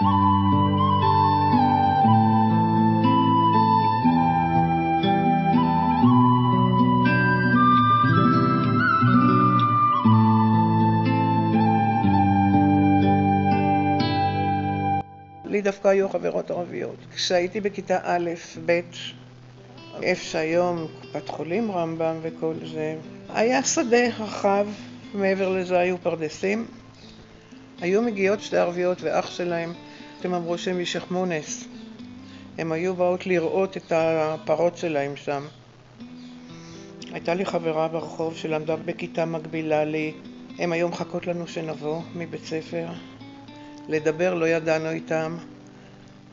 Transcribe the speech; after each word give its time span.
לי 0.00 0.06
דווקא 15.62 15.88
היו 15.88 16.08
חברות 16.08 16.50
ערביות. 16.50 16.96
כשהייתי 17.14 17.60
בכיתה 17.60 17.98
א', 18.02 18.30
ב', 18.66 18.80
איפה 20.02 20.24
שהיום 20.24 20.86
קופת 21.00 21.28
חולים 21.28 21.72
רמב"ם 21.72 22.16
וכל 22.22 22.54
זה, 22.72 22.96
היה 23.28 23.62
שדה 23.62 24.08
רחב, 24.18 24.66
מעבר 25.14 25.48
לזה 25.48 25.78
היו 25.78 25.98
פרדסים. 25.98 26.66
היו 27.80 28.02
מגיעות 28.02 28.40
שתי 28.40 28.56
ערביות 28.56 29.02
ואח 29.02 29.30
שלהם, 29.30 29.72
הם 30.24 30.34
אמרו 30.34 30.58
שהם 30.58 30.82
משחמונס. 30.82 31.64
הם 32.58 32.72
היו 32.72 32.94
באות 32.94 33.26
לראות 33.26 33.76
את 33.76 33.92
הפרות 33.94 34.76
שלהם 34.76 35.16
שם. 35.16 35.46
הייתה 37.12 37.34
לי 37.34 37.44
חברה 37.44 37.88
ברחוב 37.88 38.36
שלמדה 38.36 38.76
בכיתה 38.76 39.24
מקבילה 39.24 39.84
לי. 39.84 40.12
הם 40.58 40.72
היו 40.72 40.88
מחכות 40.88 41.26
לנו 41.26 41.46
שנבוא 41.46 42.02
מבית 42.14 42.44
ספר. 42.44 42.86
לדבר 43.88 44.34
לא 44.34 44.48
ידענו 44.48 44.90
איתם, 44.90 45.36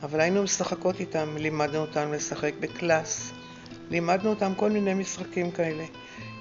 אבל 0.02 0.20
היינו 0.20 0.42
משחקות 0.42 1.00
איתם, 1.00 1.36
לימדנו 1.38 1.78
אותם 1.78 2.12
לשחק 2.12 2.52
בקלאס, 2.60 3.32
לימדנו 3.90 4.30
אותם 4.30 4.52
כל 4.56 4.70
מיני 4.70 4.94
משחקים 4.94 5.50
כאלה. 5.50 5.84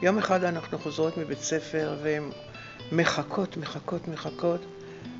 יום 0.01 0.17
אחד 0.17 0.43
אנחנו 0.43 0.79
חוזרות 0.79 1.17
מבית 1.17 1.39
ספר 1.39 1.97
והן 2.03 2.29
מחכות, 2.91 3.57
מחכות, 3.57 4.07
מחכות. 4.07 4.76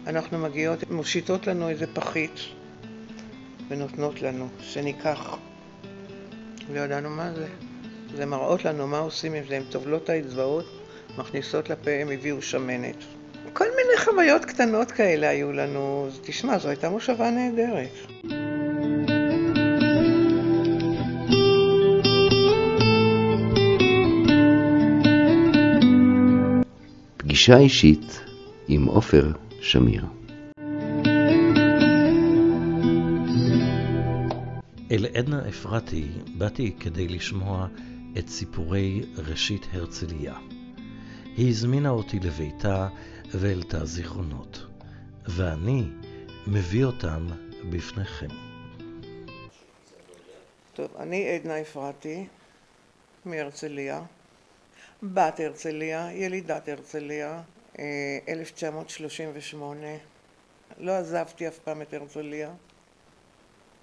אנחנו 0.08 0.38
מגיעות, 0.38 0.92
מושיטות 0.92 1.48
לנו 1.48 1.70
איזה 1.70 1.86
פחית 1.94 2.40
ונותנות 3.68 4.22
לנו, 4.22 4.48
שניקח. 4.62 5.38
לא 6.74 6.80
ידענו 6.80 7.10
מה 7.10 7.34
זה. 7.34 7.48
זה 8.16 8.26
מראות 8.26 8.66
לנו 8.66 8.88
מה 8.88 9.00
עושים 9.00 9.34
עם 9.34 9.44
זה, 9.48 9.58
הן 9.58 9.64
טובלות 9.70 10.10
האצבעות, 10.10 10.66
מכניסות 11.18 11.70
לפה, 11.70 11.92
הם 11.92 12.10
הביאו 12.12 12.42
שמנת. 12.42 12.96
כל 13.54 13.66
מיני 13.66 13.98
חוויות 14.06 14.46
קטנות 14.46 14.92
כאלה 14.92 15.30
היו 15.30 15.52
לנו. 15.52 16.10
תשמע, 16.22 16.58
זו 16.58 16.70
הייתה 16.70 16.90
מושבה 16.90 17.30
נהדרת. 17.32 17.90
פגישה 27.18 27.58
אישית 27.58 28.20
עם 28.68 28.86
עופר 28.86 29.32
שמיר. 29.62 30.06
אל 34.92 35.06
עדנה 35.14 35.50
אפרתי 35.50 36.08
באתי 36.38 36.76
כדי 36.80 37.08
לשמוע 37.08 37.68
את 38.18 38.30
סיפורי 38.30 39.02
ראשית 39.18 39.62
הרצליה. 39.74 40.34
היא 41.38 41.50
הזמינה 41.50 41.90
אותי 41.90 42.20
לביתה 42.20 42.88
והעלתה 43.32 43.86
זיכרונות, 43.86 44.66
ואני 45.26 45.84
מביא 46.48 46.86
אותם 46.86 47.28
בפניכם. 47.70 48.28
טוב, 50.74 50.92
אני 51.00 51.30
עדנה 51.30 51.62
אפרתי 51.62 52.28
מהרצליה, 53.26 54.02
בת 55.04 55.40
הרצליה, 55.40 56.14
ילידת 56.14 56.70
הרצליה, 56.70 57.42
1938. 57.80 59.88
אה, 59.88 59.98
לא 60.78 60.92
עזבתי 60.92 61.48
אף 61.48 61.60
פעם 61.60 61.82
את 61.82 61.94
הרצליה. 61.94 62.54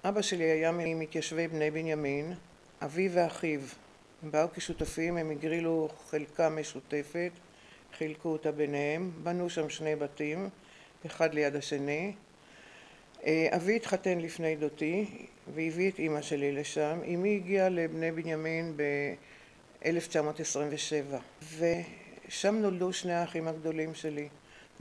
אבא 0.03 0.21
שלי 0.21 0.43
היה 0.43 0.71
ממתיישבי 0.71 1.47
בני 1.47 1.71
בנימין, 1.71 2.33
אבי 2.81 3.09
ואחיו 3.11 3.59
הם 4.23 4.31
באו 4.31 4.47
כשותפים, 4.53 5.17
הם 5.17 5.31
הגרילו 5.31 5.89
חלקה 6.09 6.49
משותפת, 6.49 7.31
חילקו 7.97 8.29
אותה 8.29 8.51
ביניהם, 8.51 9.11
בנו 9.23 9.49
שם 9.49 9.69
שני 9.69 9.95
בתים, 9.95 10.49
אחד 11.05 11.33
ליד 11.33 11.55
השני. 11.55 12.13
אה, 13.25 13.47
אבי 13.55 13.75
התחתן 13.75 14.19
לפני 14.19 14.55
דותי 14.55 15.27
והביא 15.55 15.91
את 15.91 15.99
אימא 15.99 16.21
שלי 16.21 16.51
לשם. 16.51 16.99
אמי 17.13 17.35
הגיעה 17.35 17.69
לבני 17.69 18.11
בנימין 18.11 18.77
ב-1927 18.77 21.15
ושם 22.27 22.55
נולדו 22.55 22.93
שני 22.93 23.13
האחים 23.13 23.47
הגדולים 23.47 23.95
שלי, 23.95 24.29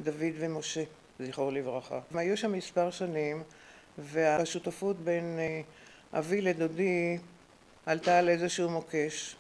דוד 0.01 0.35
ומשה, 0.39 0.83
זכרו 1.21 1.51
לברכה. 1.51 2.01
הם 2.11 2.19
היו 2.19 2.37
שם 2.37 2.53
מספר 2.53 2.91
שנים 2.91 3.43
והשותפות 3.99 4.97
בין 5.01 5.39
אה, 5.39 5.61
אבי 6.19 6.41
לדודי 6.41 7.19
עלתה 7.87 8.19
על 8.19 8.29
איזשהו 8.29 8.71
מוקש 8.71 9.37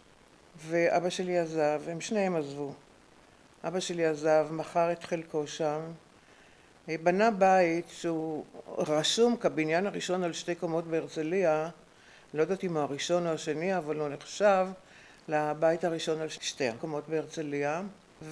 ואבא 0.67 1.11
שלי 1.11 1.39
עזב, 1.39 1.83
הם 1.89 2.01
שניהם 2.01 2.37
עזבו. 2.37 2.73
אבא 3.65 3.81
שלי 3.81 4.07
עזב, 4.07 4.49
מכר 4.51 4.93
את 4.93 5.05
חלקו 5.05 5.47
שם, 5.47 5.81
בנה 6.89 7.31
בית 7.31 7.89
שהוא 7.89 8.45
רשום 8.79 9.37
כבניין 9.37 9.87
הראשון 9.87 10.23
על 10.23 10.33
שתי 10.33 10.55
קומות 10.55 10.87
בהרצליה, 10.87 11.69
לא 12.35 12.43
יודעת 12.43 12.65
אם 12.65 12.77
הוא 12.77 12.83
הראשון 12.83 13.27
או 13.27 13.33
השני, 13.33 13.77
אבל 13.77 14.01
הוא 14.01 14.09
נחשב 14.09 14.67
לבית 15.29 15.85
הראשון 15.85 16.21
על 16.21 16.29
שתי 16.29 16.69
הקומות 16.69 17.09
בהרצליה, 17.09 17.83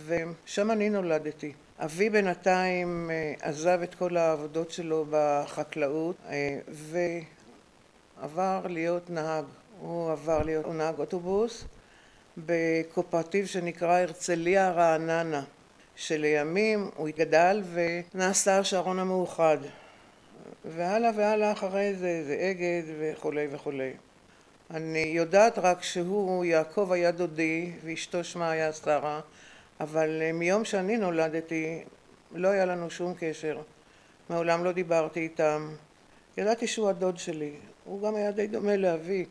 ושם 0.07 0.71
אני 0.71 0.91
נולדתי. 0.91 1.53
אבי 1.79 2.11
בינתיים 2.11 3.11
אה, 3.11 3.35
עזב 3.41 3.81
את 3.83 3.95
כל 3.95 4.17
העבודות 4.17 4.71
שלו 4.71 5.07
בחקלאות 5.11 6.17
אה, 6.29 6.59
ועבר 8.19 8.67
להיות 8.69 9.11
נהג. 9.11 9.45
הוא 9.81 10.13
עבר 10.13 10.43
להיות 10.43 10.67
נהג 10.67 10.99
אוטובוס 10.99 11.65
בקואפרטיב 12.39 13.47
שנקרא 13.47 13.99
הרצליה 13.99 14.71
רעננה, 14.71 15.43
שלימים 15.97 16.91
הוא 16.97 17.09
גדל 17.17 17.63
ונעשה 17.73 18.59
השערון 18.59 18.99
המאוחד. 18.99 19.59
והלאה 20.65 21.11
והלאה 21.17 21.53
אחרי 21.53 21.95
זה, 21.95 22.25
זה 22.27 22.51
אגד 22.51 22.83
וכולי 23.01 23.47
וכולי. 23.51 23.91
אני 24.75 24.99
יודעת 24.99 25.59
רק 25.59 25.83
שהוא, 25.83 26.45
יעקב 26.45 26.93
היה 26.93 27.11
דודי 27.11 27.73
ואשתו 27.85 28.25
שמה 28.25 28.51
היה 28.51 28.73
שרה, 28.73 29.21
אבל 29.81 30.33
מיום 30.35 30.65
שאני 30.65 30.97
נולדתי 30.97 31.85
לא 32.35 32.49
היה 32.49 32.65
לנו 32.65 32.91
שום 32.91 33.15
קשר. 33.19 33.59
מעולם 34.31 34.65
לא 34.65 34.73
דיברתי 34.73 35.21
איתם. 35.21 35.69
ידעתי 36.37 36.67
שהוא 36.67 36.89
הדוד 36.89 37.19
שלי. 37.19 37.53
הוא 37.85 38.03
גם 38.03 38.15
היה 38.15 38.31
די 38.31 38.47
דומה 38.47 38.77
לאבי. 38.77 39.25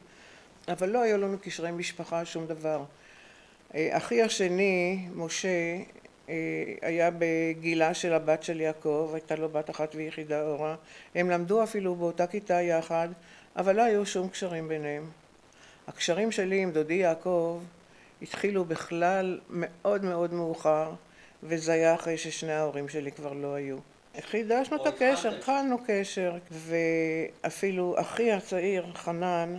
אבל 0.67 0.89
לא 0.89 1.01
היו 1.01 1.17
לנו 1.17 1.37
קשרי 1.41 1.71
משפחה, 1.71 2.25
שום 2.25 2.47
דבר. 2.47 2.83
אה, 3.75 3.97
אחי 3.97 4.21
השני, 4.21 5.07
משה, 5.15 5.77
אה, 6.29 6.35
היה 6.81 7.09
בגילה 7.17 7.93
של 7.93 8.13
הבת 8.13 8.43
של 8.43 8.61
יעקב, 8.61 9.11
הייתה 9.13 9.35
לו 9.35 9.49
בת 9.49 9.69
אחת 9.69 9.95
ויחידה 9.95 10.41
אורה. 10.41 10.75
הם 11.15 11.29
למדו 11.29 11.63
אפילו 11.63 11.95
באותה 11.95 12.27
כיתה 12.27 12.61
יחד, 12.61 13.09
אבל 13.55 13.75
לא 13.75 13.81
היו 13.81 14.05
שום 14.05 14.29
קשרים 14.29 14.67
ביניהם. 14.67 15.20
הקשרים 15.93 16.31
שלי 16.31 16.61
עם 16.61 16.71
דודי 16.71 16.93
יעקב 16.93 17.59
התחילו 18.21 18.65
בכלל 18.65 19.39
מאוד 19.49 20.05
מאוד 20.05 20.33
מאוחר, 20.33 20.91
וזה 21.43 21.71
היה 21.73 21.95
אחרי 21.95 22.17
ששני 22.17 22.51
ההורים 22.51 22.89
שלי 22.89 23.11
כבר 23.11 23.33
לא 23.33 23.53
היו. 23.53 23.77
חידשנו 24.21 24.77
את 24.77 24.87
הקשר, 24.87 25.35
התחלנו 25.35 25.77
קשר, 25.87 26.33
ואפילו 26.51 27.95
אחי 27.99 28.31
הצעיר, 28.31 28.85
חנן, 28.95 29.57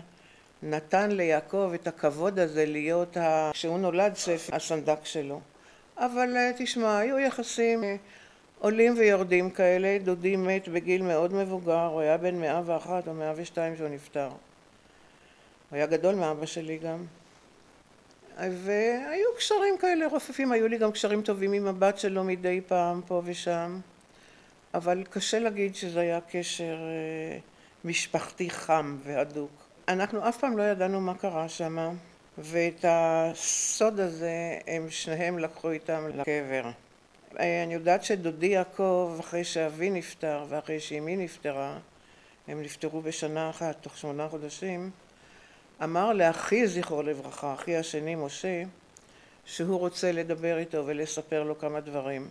נתן 0.63 1.11
ליעקב 1.11 1.71
את 1.75 1.87
הכבוד 1.87 2.39
הזה 2.39 2.67
להיות, 2.67 3.17
כשהוא 3.53 3.79
נולד 3.79 4.15
ספר, 4.15 4.57
הסנדק 4.57 5.05
שלו. 5.05 5.41
אבל 5.97 6.37
אה, 6.37 6.51
תשמע, 6.57 6.99
היו 6.99 7.19
יחסים 7.19 7.85
אה, 7.85 7.97
עולים 8.59 8.95
ויורדים 8.99 9.51
כאלה, 9.51 9.99
דודי 10.05 10.37
מת 10.37 10.69
בגיל 10.69 11.03
מאוד 11.03 11.35
מבוגר, 11.35 11.87
הוא 11.87 12.01
היה 12.01 12.17
בן 12.17 12.35
מאה 12.41 12.61
ואחת 12.67 13.09
או 13.09 13.15
מאה 13.15 13.33
ושתיים 13.37 13.77
שהוא 13.77 13.89
נפטר. 13.89 14.29
הוא 15.73 15.77
היה 15.77 15.87
גדול 15.87 16.15
מאבא 16.15 16.47
שלי 16.47 16.79
גם. 16.79 17.05
והיו 18.39 19.29
קשרים 19.37 19.79
כאלה 19.79 20.07
רופפים, 20.07 20.53
היו 20.53 20.69
לי 20.69 20.79
גם 20.79 20.93
קשרים 20.93 21.23
טובים 21.23 21.53
עם 21.53 21.67
הבת 21.67 21.99
שלו 21.99 22.25
מדי 22.25 22.61
פעם, 22.67 23.01
פה 23.07 23.23
ושם. 23.25 23.81
אבל 24.75 25.05
קשה 25.11 25.39
להגיד 25.39 25.75
שזה 25.75 26.01
היה 26.01 26.21
קשר 26.31 26.77
אה, 26.77 27.39
משפחתי 27.85 28.51
חם 28.51 28.99
והדוק. 29.03 29.51
אנחנו 29.89 30.29
אף 30.29 30.39
פעם 30.39 30.59
לא 30.59 30.63
ידענו 30.63 31.01
מה 31.01 31.15
קרה 31.15 31.49
שם, 31.49 31.95
ואת 32.39 32.85
הסוד 32.89 34.01
הזה 34.01 34.59
הם 34.67 34.91
שניהם 34.91 35.39
לקחו 35.39 35.71
איתם 35.71 36.09
לקבר. 36.09 36.71
אני 37.37 37.75
יודעת 37.75 38.05
שדודי 38.05 38.47
יעקב, 38.47 39.17
אחרי 39.21 39.45
שאבי 39.45 39.91
נפטר 39.91 40.45
ואחרי 40.49 40.81
שאמי 40.81 41.17
נפטרה, 41.17 41.79
הם 42.49 42.63
נפטרו 42.63 43.01
בשנה 43.01 43.51
אחת, 43.51 43.77
תוך 43.81 43.99
שמונה 43.99 44.29
חודשים, 44.29 44.91
אמר 45.85 46.13
לאחי, 46.13 46.67
זכרו 46.67 47.03
לברכה, 47.03 47.55
אחי 47.55 47.77
השני, 47.77 48.15
משה, 48.15 48.63
שהוא 49.45 49.79
רוצה 49.79 50.13
לדבר 50.13 50.59
איתו 50.59 50.87
ולספר 50.87 51.43
לו 51.43 51.59
כמה 51.59 51.81
דברים. 51.81 52.31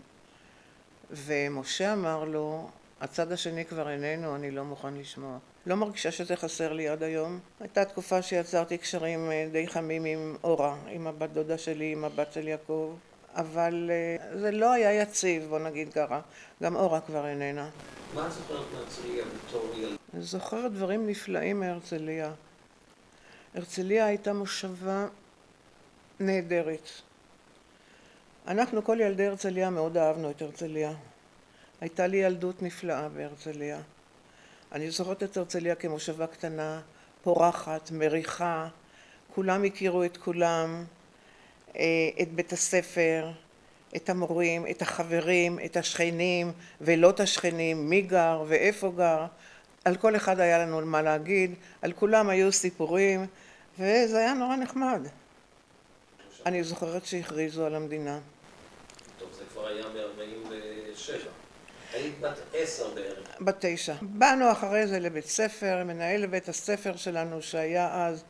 ומשה 1.11 1.93
אמר 1.93 2.23
לו, 2.23 2.69
הצד 3.01 3.31
השני 3.31 3.65
כבר 3.65 3.89
איננו, 3.89 4.35
אני 4.35 4.51
לא 4.51 4.63
מוכן 4.63 4.93
לשמוע. 4.93 5.37
לא 5.65 5.75
מרגישה 5.75 6.11
שזה 6.11 6.35
חסר 6.35 6.73
לי 6.73 6.89
עד 6.89 7.03
היום. 7.03 7.39
הייתה 7.59 7.85
תקופה 7.85 8.21
שיצרתי 8.21 8.77
קשרים 8.77 9.31
אה, 9.31 9.47
די 9.51 9.67
חמים 9.67 10.05
עם 10.05 10.35
אורה, 10.43 10.75
עם 10.87 11.07
הבת 11.07 11.29
דודה 11.29 11.57
שלי, 11.57 11.91
עם 11.91 12.05
הבת 12.05 12.33
של 12.33 12.47
יעקב, 12.47 12.95
אבל 13.35 13.91
אה, 13.91 14.39
זה 14.39 14.51
לא 14.51 14.71
היה 14.71 15.01
יציב, 15.01 15.43
בוא 15.49 15.59
נגיד 15.59 15.93
ככה. 15.93 16.19
גם 16.63 16.75
אורה 16.75 17.01
כבר 17.01 17.27
איננה. 17.27 17.69
מה 18.15 18.27
את 18.27 18.31
זוכרת 18.31 18.65
מהרצליה 18.73 19.23
בתור 19.47 19.73
ילד? 19.77 19.97
זוכרת 20.19 20.71
דברים 20.71 21.07
נפלאים 21.07 21.59
מהרצליה. 21.59 22.31
הרצליה 23.55 24.05
הייתה 24.05 24.33
מושבה 24.33 25.07
נהדרת. 26.19 26.89
אנחנו, 28.47 28.83
כל 28.83 28.97
ילדי 29.01 29.27
הרצליה, 29.27 29.69
מאוד 29.69 29.97
אהבנו 29.97 30.31
את 30.31 30.41
הרצליה. 30.41 30.93
הייתה 31.81 32.07
לי 32.07 32.17
ילדות 32.17 32.61
נפלאה 32.61 33.09
בהרצליה. 33.09 33.81
אני 34.71 34.91
זוכרת 34.91 35.23
את 35.23 35.37
הרצליה 35.37 35.75
כמושבה 35.75 36.27
קטנה, 36.27 36.81
פורחת, 37.23 37.91
מריחה, 37.91 38.67
כולם 39.35 39.63
הכירו 39.63 40.03
את 40.03 40.17
כולם, 40.17 40.85
אה, 41.75 41.83
את 42.21 42.31
בית 42.33 42.53
הספר, 42.53 43.31
את 43.95 44.09
המורים, 44.09 44.67
את 44.67 44.81
החברים, 44.81 45.59
את 45.65 45.77
השכנים 45.77 46.51
ולא 46.81 47.09
את 47.09 47.19
השכנים, 47.19 47.89
מי 47.89 48.01
גר 48.01 48.43
ואיפה 48.47 48.91
גר. 48.97 49.25
על 49.85 49.95
כל 49.95 50.15
אחד 50.15 50.39
היה 50.39 50.59
לנו 50.59 50.81
מה 50.81 51.01
להגיד, 51.01 51.55
על 51.81 51.91
כולם 51.91 52.29
היו 52.29 52.51
סיפורים, 52.51 53.25
וזה 53.79 54.17
היה 54.17 54.33
נורא 54.33 54.55
נחמד. 54.55 55.07
אני 56.45 56.63
זוכרת 56.63 57.05
שהכריזו 57.05 57.65
על 57.65 57.75
המדינה. 57.75 58.19
טוב, 59.19 59.29
זה 59.33 59.43
כבר 59.51 59.67
היה 59.67 59.83
ב-47. 59.83 61.11
היית 61.93 62.19
בת 62.19 62.37
עשר 62.53 62.93
בערך. 62.95 63.41
בת 63.41 63.55
תשע. 63.59 63.93
באנו 64.01 64.51
אחרי 64.51 64.87
זה 64.87 64.99
לבית 64.99 65.25
ספר, 65.25 65.83
מנהל 65.85 66.25
בית 66.25 66.49
הספר 66.49 66.95
שלנו 66.95 67.41
שהיה 67.41 68.05
אז 68.05 68.23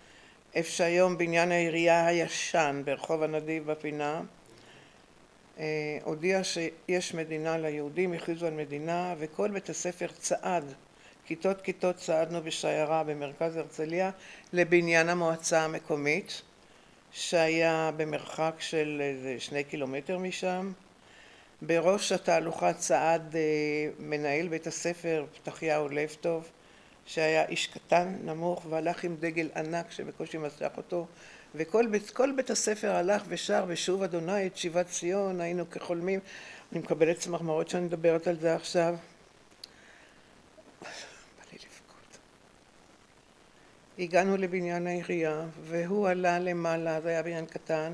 איפה 0.53 0.69
שהיום 0.69 1.18
בניין 1.18 1.51
העירייה 1.51 2.07
הישן 2.07 2.81
ברחוב 2.86 3.24
הנדיב 3.24 3.71
בפינה 3.71 4.21
אה, 5.59 5.98
הודיע 6.03 6.44
שיש 6.44 7.13
מדינה 7.13 7.57
ליהודים, 7.57 8.13
הכריזו 8.13 8.48
על 8.48 8.53
מדינה 8.53 9.15
וכל 9.19 9.51
בית 9.51 9.69
הספר 9.69 10.07
צעד 10.19 10.74
כיתות 11.31 11.61
כיתות 11.61 11.95
צעדנו 11.95 12.41
בשיירה 12.41 13.03
במרכז 13.03 13.55
הרצליה 13.57 14.11
לבניין 14.53 15.09
המועצה 15.09 15.61
המקומית 15.61 16.41
שהיה 17.11 17.91
במרחק 17.97 18.55
של 18.59 18.97
איזה 19.01 19.35
שני 19.39 19.63
קילומטר 19.63 20.17
משם. 20.17 20.71
בראש 21.61 22.11
התהלוכה 22.11 22.73
צעד 22.73 23.35
אה, 23.35 23.41
מנהל 23.99 24.47
בית 24.47 24.67
הספר 24.67 25.25
פתחיהו 25.43 25.89
לב 25.89 26.15
טוב 26.21 26.49
שהיה 27.05 27.45
איש 27.45 27.67
קטן 27.67 28.15
נמוך 28.23 28.65
והלך 28.69 29.03
עם 29.03 29.15
דגל 29.19 29.49
ענק 29.55 29.91
שבקושי 29.91 30.37
מסך 30.37 30.71
אותו. 30.77 31.07
וכל 31.55 31.87
בית, 31.87 32.11
בית 32.35 32.49
הספר 32.49 32.91
הלך 32.95 33.23
ושר 33.27 33.65
ושוב 33.67 34.03
אדוני 34.03 34.47
את 34.47 34.57
שיבת 34.57 34.87
ציון 34.87 35.41
היינו 35.41 35.69
כחולמים. 35.69 36.19
אני 36.71 36.79
מקבלת 36.79 37.19
צמרמורות 37.19 37.69
שאני 37.69 37.85
מדברת 37.85 38.27
על 38.27 38.39
זה 38.39 38.55
עכשיו 38.55 38.95
הגענו 43.99 44.38
לבניין 44.38 44.88
העירייה 44.88 45.45
והוא 45.61 46.07
עלה 46.07 46.39
למעלה, 46.39 47.01
זה 47.01 47.09
היה 47.09 47.23
בניין 47.23 47.45
קטן, 47.45 47.93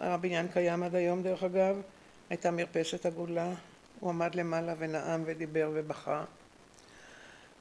הבניין 0.00 0.48
קיים 0.48 0.82
עד 0.82 0.94
היום 0.94 1.22
דרך 1.22 1.42
אגב, 1.42 1.80
הייתה 2.30 2.50
מרפסת 2.50 3.06
עגולה, 3.06 3.52
הוא 4.00 4.10
עמד 4.10 4.34
למעלה 4.34 4.74
ונאם 4.78 5.22
ודיבר 5.26 5.70
ובכה. 5.74 6.24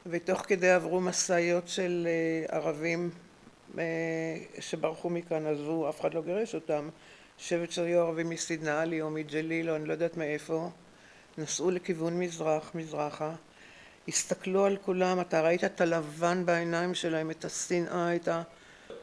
ותוך 0.05 0.39
כדי 0.39 0.69
עברו 0.69 1.01
משאיות 1.01 1.67
של 1.67 2.07
אה, 2.07 2.55
ערבים 2.57 3.09
אה, 3.77 3.83
שברחו 4.59 5.09
מכאן, 5.09 5.45
עזבו, 5.45 5.89
אף 5.89 6.01
אחד 6.01 6.13
לא 6.13 6.21
גירש 6.21 6.55
אותם, 6.55 6.89
שבט 7.37 7.71
שהיו 7.71 7.99
ערבים 7.99 8.29
מסידנאלי 8.29 9.01
או 9.01 9.09
מג'ליל 9.09 9.69
או 9.69 9.75
אני 9.75 9.85
לא 9.85 9.93
יודעת 9.93 10.17
מאיפה, 10.17 10.69
נסעו 11.37 11.71
לכיוון 11.71 12.19
מזרח, 12.19 12.71
מזרחה 12.75 13.35
הסתכלו 14.07 14.65
על 14.65 14.77
כולם, 14.77 15.21
אתה 15.21 15.41
ראית 15.41 15.63
את 15.63 15.81
הלבן 15.81 16.45
בעיניים 16.45 16.93
שלהם, 16.93 17.31
את 17.31 17.45
השנאה, 17.45 18.15
את 18.15 18.27
ה... 18.27 18.41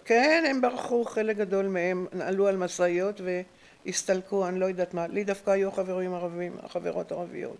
כן, 0.04 0.44
הם 0.50 0.60
ברחו, 0.60 1.04
חלק 1.04 1.36
גדול 1.36 1.66
מהם 1.66 2.06
עלו 2.20 2.48
על 2.48 2.56
משאיות 2.56 3.20
והסתלקו, 3.84 4.48
אני 4.48 4.60
לא 4.60 4.66
יודעת 4.66 4.94
מה, 4.94 5.06
לי 5.06 5.24
דווקא 5.24 5.50
היו 5.50 5.72
חברים 5.72 6.14
ערבים, 6.14 6.56
חברות 6.68 7.12
ערביות. 7.12 7.58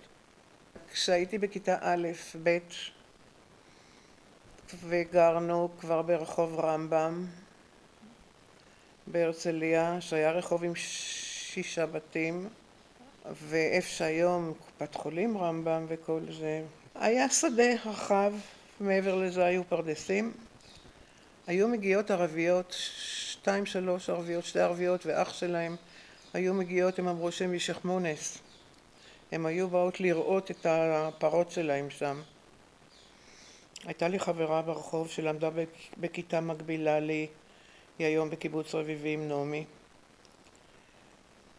כשהייתי 0.93 1.39
בכיתה 1.39 1.77
א', 1.81 2.09
ב', 2.43 2.59
וגרנו 4.89 5.69
כבר 5.81 6.03
ברחוב 6.03 6.61
רמב"ם 6.61 7.27
בהרצליה, 9.07 10.01
שהיה 10.01 10.31
רחוב 10.31 10.65
עם 10.65 10.73
שישה 10.75 11.87
בתים, 11.87 12.49
ואיפה 13.49 13.89
שהיום 13.89 14.53
קופת 14.67 14.95
חולים 14.95 15.39
רמב"ם 15.39 15.87
וכל 15.89 16.21
זה, 16.39 16.63
היה 17.01 17.31
שדה 17.31 17.75
רחב, 17.85 18.33
מעבר 18.81 19.15
לזה 19.15 19.45
היו 19.45 19.65
פרדסים. 19.69 20.33
היו 21.47 21.69
מגיעות 21.69 22.11
ערביות, 22.11 22.77
שתיים 22.99 23.67
שלוש 23.67 24.11
ערביות, 24.11 24.45
שתי 24.45 24.61
ערביות 24.61 25.07
ואח 25.07 25.33
שלהם 25.33 25.77
היו 26.35 26.55
מגיעות, 26.55 26.99
הם 26.99 27.09
אמרו 27.09 27.33
שהם 27.33 27.57
משכמונס. 27.57 28.39
הם 29.33 29.47
היו 29.47 29.69
באות 29.69 30.01
לראות 30.01 30.51
את 30.51 30.67
הפרות 30.71 31.51
שלהם 31.51 31.91
שם. 31.91 32.23
הייתה 33.85 34.09
לי 34.09 34.19
חברה 34.19 34.63
ברחוב 34.63 35.09
שלמדה 35.09 35.49
בכיתה 35.97 36.41
מקבילה 36.41 37.01
לי, 37.01 37.27
היא 37.99 38.07
היום 38.07 38.31
בקיבוץ 38.31 38.75
רביבים, 38.75 39.29
נעמי. 39.29 39.65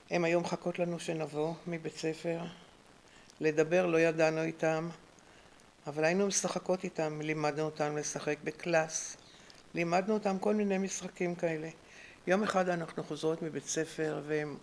הם 0.10 0.24
היו 0.24 0.42
מחכות 0.42 0.80
לנו 0.80 1.00
שנבוא 1.00 1.54
מבית 1.68 1.98
ספר, 1.98 2.40
לדבר 3.40 3.86
לא 3.86 3.98
ידענו 4.00 4.44
איתם, 4.44 4.90
אבל 5.88 6.04
היינו 6.04 6.28
משחקות 6.28 6.84
איתם, 6.84 7.22
לימדנו 7.22 7.64
אותם 7.64 7.98
לשחק 7.98 8.38
בקלאס, 8.44 9.18
לימדנו 9.74 10.14
אותם 10.14 10.40
כל 10.40 10.56
מיני 10.56 10.78
משחקים 10.78 11.36
כאלה. 11.36 11.70
יום 12.28 12.44
אחד 12.44 12.70
אנחנו 12.70 13.04
חוזרות 13.04 13.42
מבית 13.42 13.66
ספר 13.66 14.22
והן 14.28 14.56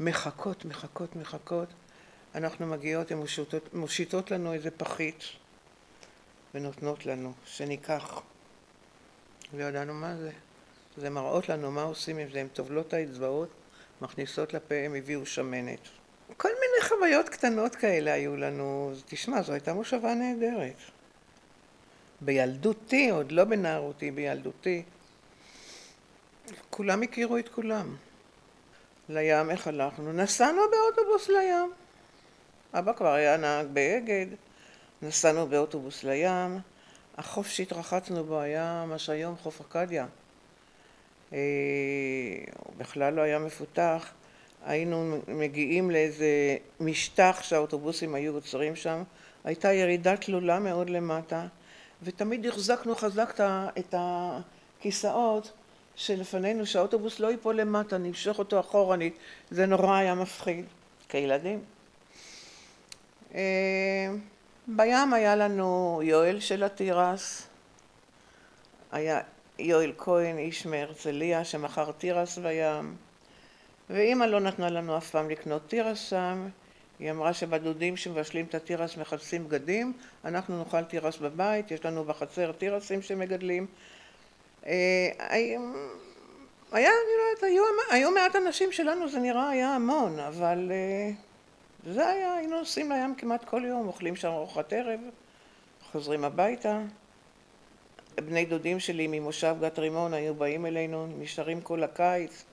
מחכות, 0.00 0.64
מחכות, 0.64 1.16
מחכות. 1.16 1.68
אנחנו 2.34 2.66
מגיעות, 2.66 3.10
הן 3.10 3.18
מושיטות, 3.18 3.74
מושיטות 3.74 4.30
לנו 4.30 4.52
איזה 4.52 4.70
פחית 4.70 5.24
ונותנות 6.54 7.06
לנו, 7.06 7.32
שניקח. 7.44 8.22
לא 9.54 9.64
ידענו 9.64 9.94
מה 9.94 10.16
זה. 10.16 10.30
זה 10.96 11.10
מראות 11.10 11.48
לנו 11.48 11.70
מה 11.70 11.82
עושים 11.82 12.18
עם 12.18 12.28
זה, 12.32 12.40
הן 12.40 12.48
טובלות 12.48 12.92
האצבעות, 12.92 13.48
מכניסות 14.02 14.54
לפה, 14.54 14.74
הם 14.74 14.94
הביאו 14.94 15.26
שמנת. 15.26 16.01
כל 16.36 16.48
מיני 16.48 16.88
חוויות 16.88 17.28
קטנות 17.28 17.76
כאלה 17.76 18.12
היו 18.12 18.36
לנו. 18.36 18.92
תשמע, 19.06 19.42
זו 19.42 19.52
הייתה 19.52 19.74
מושבה 19.74 20.14
נהדרת. 20.14 20.76
בילדותי, 22.20 23.10
עוד 23.10 23.32
לא 23.32 23.44
בנערותי, 23.44 24.10
בילדותי. 24.10 24.82
כולם 26.70 27.02
הכירו 27.02 27.38
את 27.38 27.48
כולם. 27.48 27.96
לים, 29.08 29.50
איך 29.50 29.66
הלכנו? 29.66 30.12
נסענו 30.12 30.60
באוטובוס 30.70 31.28
לים. 31.28 31.72
אבא 32.74 32.92
כבר 32.92 33.12
היה 33.12 33.36
נהג 33.36 33.66
באגד, 33.66 34.26
נסענו 35.02 35.46
באוטובוס 35.46 36.04
לים. 36.04 36.58
החוף 37.18 37.48
שהתרחצנו 37.48 38.24
בו 38.24 38.40
היה 38.40 38.84
מה 38.88 38.98
שהיום 38.98 39.36
חוף 39.36 39.60
אכדיה. 39.60 40.06
אה, 41.32 41.38
הוא 42.58 42.74
בכלל 42.76 43.14
לא 43.14 43.20
היה 43.20 43.38
מפותח. 43.38 44.12
היינו 44.66 45.18
מגיעים 45.28 45.90
לאיזה 45.90 46.56
משטח 46.80 47.38
שהאוטובוסים 47.42 48.14
היו 48.14 48.34
עוצרים 48.34 48.76
שם, 48.76 49.02
הייתה 49.44 49.72
ירידה 49.72 50.16
תלולה 50.16 50.58
מאוד 50.58 50.90
למטה, 50.90 51.46
ותמיד 52.02 52.46
החזקנו 52.46 52.94
חזק 52.94 53.40
את 53.78 53.94
הכיסאות 53.98 55.52
שלפנינו, 55.96 56.66
שהאוטובוס 56.66 57.20
לא 57.20 57.30
ייפול 57.30 57.56
למטה, 57.60 57.98
נמשוך 57.98 58.38
אותו 58.38 58.60
אחורנית, 58.60 59.16
זה 59.50 59.66
נורא 59.66 59.96
היה 59.96 60.14
מפחיד, 60.14 60.64
כילדים. 61.08 61.60
אה, 63.34 64.08
בים 64.66 65.14
היה 65.14 65.36
לנו 65.36 66.00
יואל 66.04 66.40
של 66.40 66.62
התירס, 66.62 67.46
היה 68.92 69.20
יואל 69.58 69.92
כהן, 69.98 70.38
איש 70.38 70.66
מהרצליה, 70.66 71.44
שמכר 71.44 71.92
תירס 71.92 72.38
בים. 72.38 72.96
ואימא 73.92 74.24
לא 74.24 74.40
נתנה 74.40 74.70
לנו 74.70 74.96
אף 74.96 75.10
פעם 75.10 75.30
לקנות 75.30 75.62
תירס 75.68 75.98
שם, 75.98 76.48
היא 76.98 77.10
אמרה 77.10 77.32
שבדודים 77.32 77.96
שמבשלים 77.96 78.46
את 78.46 78.54
התירס 78.54 78.96
מחפשים 78.96 79.48
בגדים, 79.48 79.92
אנחנו 80.24 80.58
נאכל 80.58 80.84
תירס 80.84 81.16
בבית, 81.16 81.70
יש 81.70 81.84
לנו 81.84 82.04
בחצר 82.04 82.52
תירסים 82.52 83.02
שמגדלים. 83.02 83.66
אה, 84.66 85.10
היה, 85.20 85.60
אני 86.72 87.12
לא 87.18 87.24
יודעת, 87.30 87.42
היו, 87.42 87.62
היו 87.90 88.10
מעט 88.10 88.36
אנשים 88.36 88.72
שלנו, 88.72 89.08
זה 89.08 89.18
נראה 89.18 89.48
היה 89.48 89.74
המון, 89.74 90.18
אבל 90.18 90.72
אה, 90.72 91.10
זה 91.92 92.08
היה, 92.08 92.34
היינו 92.34 92.58
נוסעים 92.58 92.92
לים 92.92 93.14
כמעט 93.14 93.44
כל 93.44 93.62
יום, 93.64 93.86
אוכלים 93.86 94.16
שם 94.16 94.28
ארוחת 94.28 94.72
ערב, 94.72 95.00
חוזרים 95.92 96.24
הביתה. 96.24 96.80
בני 98.14 98.44
דודים 98.44 98.80
שלי 98.80 99.06
ממושב 99.06 99.56
גת 99.60 99.78
רימון 99.78 100.14
היו 100.14 100.34
באים 100.34 100.66
אלינו, 100.66 101.06
נשארים 101.18 101.60
כל 101.60 101.82
הקיץ 101.82 102.44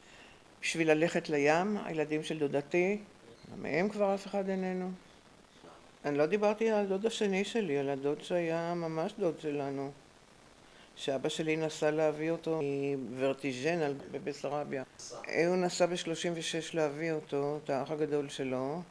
בשביל 0.62 0.92
ללכת 0.92 1.30
לים, 1.30 1.78
הילדים 1.86 2.24
של 2.24 2.40
דודתי, 2.40 2.98
מהם 3.62 3.90
כבר 3.90 4.16
אף 4.16 4.28
אחד 4.28 4.50
איננו. 4.50 4.92
אני 6.06 6.18
לא 6.18 6.26
דיברתי 6.26 6.70
על 6.70 6.86
הדוד 6.86 7.06
השני 7.06 7.44
שלי, 7.44 7.78
על 7.78 7.90
הדוד 7.90 8.24
שהיה 8.24 8.74
ממש 8.74 9.14
דוד 9.20 9.40
שלנו, 9.40 9.92
שאבא 10.96 11.30
שלי 11.30 11.56
נסע 11.56 11.92
להביא 11.92 12.32
אותו 12.32 12.62
מוורטיג'ן 12.98 13.94
בבסרביה. 14.12 14.84
הוא 15.48 15.56
נסע 15.56 15.86
ב-36 15.86 16.74
להביא 16.74 17.12
אותו, 17.12 17.60
את 17.64 17.70
האח 17.70 17.92
הגדול 17.92 18.30
שלו. 18.30 18.82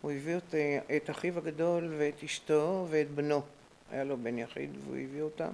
הוא 0.00 0.12
הביא 0.12 0.36
את, 0.36 0.54
את 0.96 1.10
אחיו 1.10 1.38
הגדול 1.38 1.94
ואת 1.98 2.24
אשתו 2.24 2.86
ואת 2.90 3.10
בנו. 3.10 3.42
היה 3.90 4.04
לו 4.04 4.16
בן 4.16 4.38
יחיד 4.38 4.70
והוא 4.84 4.96
הביא 4.96 5.22
אותם. 5.22 5.50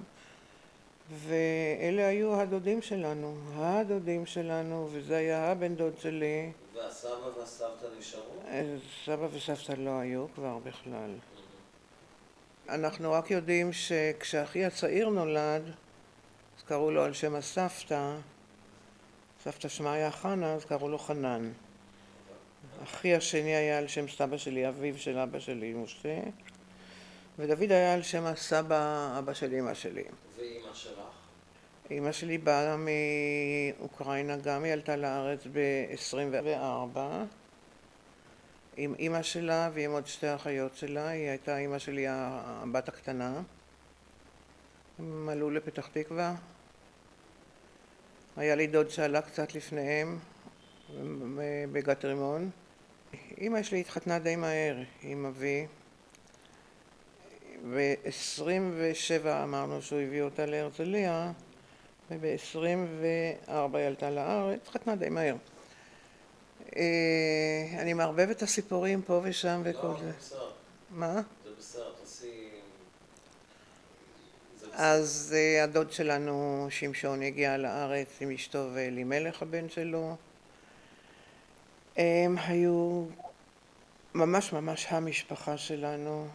ואלה 1.10 2.06
היו 2.06 2.40
הדודים 2.40 2.82
שלנו, 2.82 3.36
הדודים 3.54 4.26
שלנו, 4.26 4.88
וזה 4.92 5.16
היה 5.16 5.50
הבן 5.50 5.74
דוד 5.74 5.98
שלי. 5.98 6.52
והסבא 6.74 7.38
והסבתא 7.38 7.86
נשארו? 7.98 8.42
סבא 9.04 9.26
וסבתא 9.32 9.72
לא 9.72 9.90
היו 9.90 10.26
כבר 10.34 10.58
בכלל. 10.58 11.10
אנחנו 12.68 13.12
רק 13.12 13.30
יודעים 13.30 13.72
שכשאחי 13.72 14.64
הצעיר 14.64 15.08
נולד, 15.08 15.62
אז 16.58 16.62
קראו 16.62 16.90
לו 16.90 17.02
על 17.02 17.12
שם 17.12 17.34
הסבתא, 17.34 18.16
סבתא 19.44 19.68
שמה 19.68 19.92
היה 19.92 20.10
חנה, 20.10 20.54
אז 20.54 20.64
קראו 20.64 20.88
לו 20.88 20.98
חנן. 20.98 21.52
אחי 22.84 23.14
השני 23.14 23.54
היה 23.54 23.78
על 23.78 23.88
שם 23.88 24.08
סבא 24.08 24.36
שלי, 24.36 24.68
אביו 24.68 24.98
של 24.98 25.18
אבא 25.18 25.38
שלי, 25.38 25.72
משה, 25.72 26.20
ודוד 27.40 27.72
היה 27.72 27.94
על 27.94 28.02
שם 28.02 28.24
הסבא, 28.24 29.14
אבא 29.18 29.34
של 29.34 29.54
אמא 29.54 29.74
שלי. 29.74 30.04
ואימא 30.36 30.74
שלך? 30.74 30.98
אמא 31.90 32.12
שלי 32.12 32.38
באה 32.38 32.76
מאוקראינה, 32.76 34.36
גם 34.36 34.64
היא 34.64 34.72
עלתה 34.72 34.96
לארץ 34.96 35.46
ב-24 35.52 36.98
עם 38.76 38.94
אמא 38.98 39.22
שלה 39.22 39.70
ועם 39.74 39.90
עוד 39.90 40.06
שתי 40.06 40.34
אחיות 40.34 40.76
שלה, 40.76 41.08
היא 41.08 41.28
הייתה 41.28 41.58
אמא 41.58 41.78
שלי 41.78 42.04
הבת 42.08 42.88
הקטנה. 42.88 43.42
הם 44.98 45.28
עלו 45.28 45.50
לפתח 45.50 45.88
תקווה. 45.92 46.34
היה 48.36 48.54
לי 48.54 48.66
דוד 48.66 48.90
שעלה 48.90 49.22
קצת 49.22 49.54
לפניהם 49.54 50.18
בגת 51.72 52.04
רימון. 52.04 52.50
אמא 53.40 53.62
שלי 53.62 53.80
התחתנה 53.80 54.18
די 54.18 54.36
מהר 54.36 54.76
עם 55.02 55.26
אבי. 55.26 55.66
ב-27 57.64 59.28
אמרנו 59.42 59.82
שהוא 59.82 60.00
הביא 60.00 60.22
אותה 60.22 60.46
להרצליה, 60.46 61.32
וב-24 62.10 63.76
היא 63.76 63.86
עלתה 63.86 64.10
לארץ, 64.10 64.60
התחתנה 64.62 64.96
די 64.96 65.08
מהר. 65.08 65.36
אה, 66.76 66.82
אני 67.78 67.92
מערבבת 67.92 68.36
את 68.36 68.42
הסיפורים 68.42 69.02
פה 69.02 69.20
ושם 69.24 69.62
וכל 69.64 69.86
לא, 69.86 69.96
זה. 70.00 70.36
מה? 70.90 71.20
זה 71.44 71.80
תעשי... 72.00 72.50
בסדר. 74.56 74.70
אז 74.72 75.34
אה, 75.36 75.64
הדוד 75.64 75.92
שלנו, 75.92 76.66
שמשון, 76.70 77.22
הגיע 77.22 77.56
לארץ 77.56 78.08
עם 78.20 78.30
אשתו 78.30 78.68
ואלימלך 78.74 79.42
הבן 79.42 79.68
שלו. 79.68 80.16
הם 81.96 82.36
היו 82.38 83.04
ממש 84.14 84.52
ממש 84.52 84.86
המשפחה 84.90 85.58
שלנו. 85.58 86.28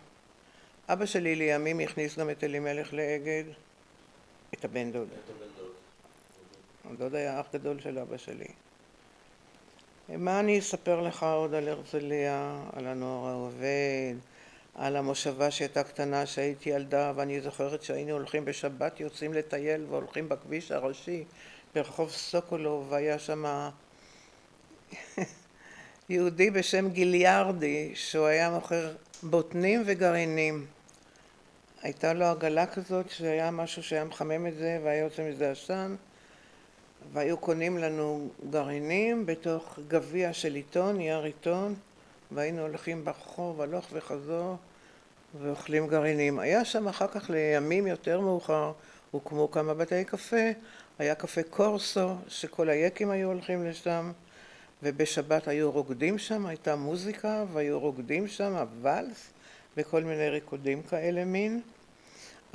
אבא 0.90 1.06
שלי 1.06 1.36
לימים 1.36 1.80
הכניס 1.80 2.20
גם 2.20 2.30
את 2.30 2.44
אלימלך 2.44 2.94
לאגד, 2.94 3.44
את 4.54 4.66
הבן 4.66 4.92
דוד. 4.92 5.08
הדוד 6.92 7.16
היה 7.16 7.40
אח 7.40 7.46
גדול 7.54 7.80
של 7.80 8.00
אבא 8.00 8.18
שלי. 8.18 8.48
מה 10.10 10.40
אני 10.40 10.60
אספר 10.60 11.02
לך 11.02 11.24
עוד 11.24 11.54
על 11.54 11.68
הרצליה, 11.68 12.62
על 12.74 12.88
הנוער 12.88 13.30
העובד, 13.32 14.14
על 14.76 14.96
המושבה 14.96 15.52
שהייתה 15.52 15.84
קטנה 15.84 16.26
שהייתי 16.26 16.70
ילדה 16.70 17.14
ואני 17.16 17.42
זוכרת 17.42 17.84
שהיינו 17.84 18.12
הולכים 18.12 18.46
בשבת, 18.46 19.00
יוצאים 19.00 19.34
לטייל 19.34 19.86
והולכים 19.90 20.30
בכביש 20.30 20.72
הראשי 20.72 21.24
ברחוב 21.76 22.12
סוקולוב 22.12 22.88
והיה 22.90 23.20
שם 23.20 23.70
יהודי 26.10 26.52
בשם 26.52 26.90
גיליארדי 26.90 27.92
שהוא 27.96 28.26
היה 28.26 28.50
מוכר 28.50 28.96
בוטנים 29.24 29.84
וגרעינים. 29.86 30.66
הייתה 31.86 32.14
לו 32.14 32.26
עגלה 32.26 32.66
כזאת 32.66 33.10
שהיה 33.10 33.52
משהו 33.52 33.84
שהיה 33.84 34.04
מחמם 34.04 34.48
את 34.48 34.56
זה 34.56 34.80
והיה 34.84 35.04
יוצא 35.04 35.30
מזה 35.30 35.52
עשן 35.52 35.96
והיו 37.14 37.38
קונים 37.38 37.78
לנו 37.78 38.30
גרעינים 38.50 39.26
בתוך 39.26 39.80
גביע 39.88 40.34
של 40.34 40.56
עיתון, 40.56 40.98
נייר 40.98 41.24
עיתון 41.24 41.76
והיינו 42.32 42.62
הולכים 42.62 43.06
ברחוב 43.06 43.62
הלוך 43.62 43.88
וחזור 43.94 44.56
ואוכלים 45.42 45.88
גרעינים. 45.88 46.40
היה 46.40 46.66
שם 46.66 46.88
אחר 46.88 47.08
כך 47.08 47.30
לימים 47.30 47.88
יותר 47.88 48.20
מאוחר 48.20 48.72
הוקמו 49.12 49.52
כמה 49.52 49.74
בתי 49.74 50.06
קפה, 50.06 50.52
היה 51.00 51.16
קפה 51.16 51.44
קורסו 51.44 52.10
שכל 52.28 52.70
היקים 52.70 53.10
היו 53.10 53.28
הולכים 53.28 53.66
לשם 53.66 54.12
ובשבת 54.84 55.48
היו 55.48 55.72
רוקדים 55.72 56.18
שם, 56.18 56.46
הייתה 56.46 56.76
מוזיקה 56.76 57.44
והיו 57.54 57.80
רוקדים 57.80 58.28
שם, 58.28 58.56
הוואלס 58.56 59.30
וכל 59.78 60.04
מיני 60.04 60.30
ריקודים 60.30 60.84
כאלה 60.84 61.26
מין. 61.26 61.62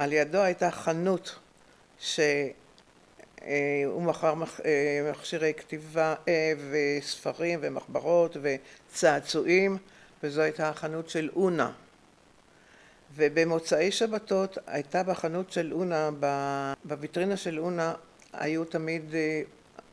על 0.01 0.13
ידו 0.13 0.39
הייתה 0.39 0.71
חנות 0.71 1.39
שהוא 1.99 2.23
מכר 3.99 4.35
מכשירי 5.11 5.55
כתיבה 5.55 6.15
וספרים 6.71 7.59
ומחברות 7.63 8.37
וצעצועים 8.43 9.77
וזו 10.23 10.41
הייתה 10.41 10.69
החנות 10.69 11.11
של 11.11 11.31
אונה. 11.37 11.73
ובמוצאי 13.15 13.93
שבתות 13.93 14.59
הייתה 14.67 15.03
בחנות 15.03 15.53
של 15.53 15.73
אונה, 15.73 16.11
בוויטרינה 16.85 17.37
של 17.37 17.59
אונה 17.59 17.95
היו 18.33 18.65
תמיד, 18.65 19.15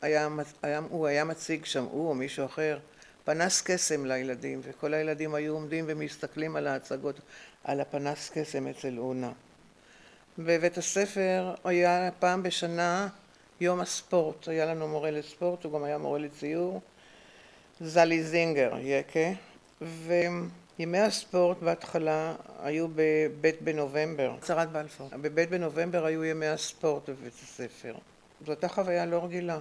היה, 0.02 0.28
היה, 0.62 0.80
הוא 0.88 1.06
היה 1.06 1.24
מציג 1.24 1.64
שם, 1.64 1.84
הוא 1.84 2.08
או 2.08 2.14
מישהו 2.14 2.46
אחר, 2.46 2.78
פנס 3.24 3.62
קסם 3.62 4.06
לילדים 4.06 4.60
וכל 4.62 4.94
הילדים 4.94 5.34
היו 5.34 5.54
עומדים 5.54 5.84
ומסתכלים 5.88 6.56
על 6.56 6.66
ההצגות, 6.66 7.20
על 7.64 7.80
הפנס 7.80 8.30
קסם 8.34 8.66
אצל 8.66 8.98
אונה. 8.98 9.32
בבית 10.38 10.78
הספר 10.78 11.54
היה 11.64 12.10
פעם 12.18 12.42
בשנה 12.42 13.08
יום 13.60 13.80
הספורט, 13.80 14.48
היה 14.48 14.66
לנו 14.66 14.88
מורה 14.88 15.10
לספורט, 15.10 15.64
הוא 15.64 15.72
גם 15.72 15.84
היה 15.84 15.98
מורה 15.98 16.18
לציור, 16.18 16.80
זלי 17.80 18.22
זינגר, 18.22 18.72
יקה, 18.80 19.28
וימי 19.80 20.98
הספורט 20.98 21.62
בהתחלה 21.62 22.34
היו 22.62 22.86
בבית 22.94 23.62
בנובמבר, 23.62 24.34
הצהרת 24.38 24.72
בלפור, 24.72 25.08
בבית 25.20 25.50
בנובמבר 25.50 26.04
היו 26.04 26.24
ימי 26.24 26.46
הספורט 26.46 27.08
בבית 27.08 27.34
הספר, 27.42 27.94
זו 28.46 28.52
הייתה 28.52 28.68
חוויה 28.68 29.06
לא 29.06 29.24
רגילה. 29.24 29.58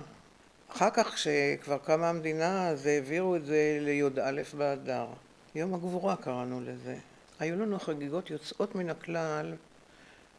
אחר 0.72 0.89
כך 0.89 1.13
כשכבר 1.13 1.77
קמה 1.77 2.10
המדינה 2.10 2.69
אז 2.69 2.86
העבירו 2.86 3.36
את 3.36 3.46
זה 3.46 3.77
לי"א 3.81 4.41
באדר, 4.57 5.07
יום 5.55 5.74
הגבורה 5.74 6.15
קראנו 6.15 6.62
לזה. 6.62 6.96
היו 7.39 7.55
לנו 7.55 7.79
חגיגות 7.79 8.29
יוצאות 8.29 8.75
מן 8.75 8.89
הכלל 8.89 9.53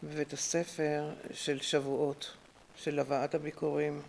בבית 0.03 0.33
הספר 0.33 1.11
של 1.33 1.61
שבועות, 1.61 2.31
של 2.77 2.99
הבאת 2.99 3.35
הביקורים. 3.35 4.03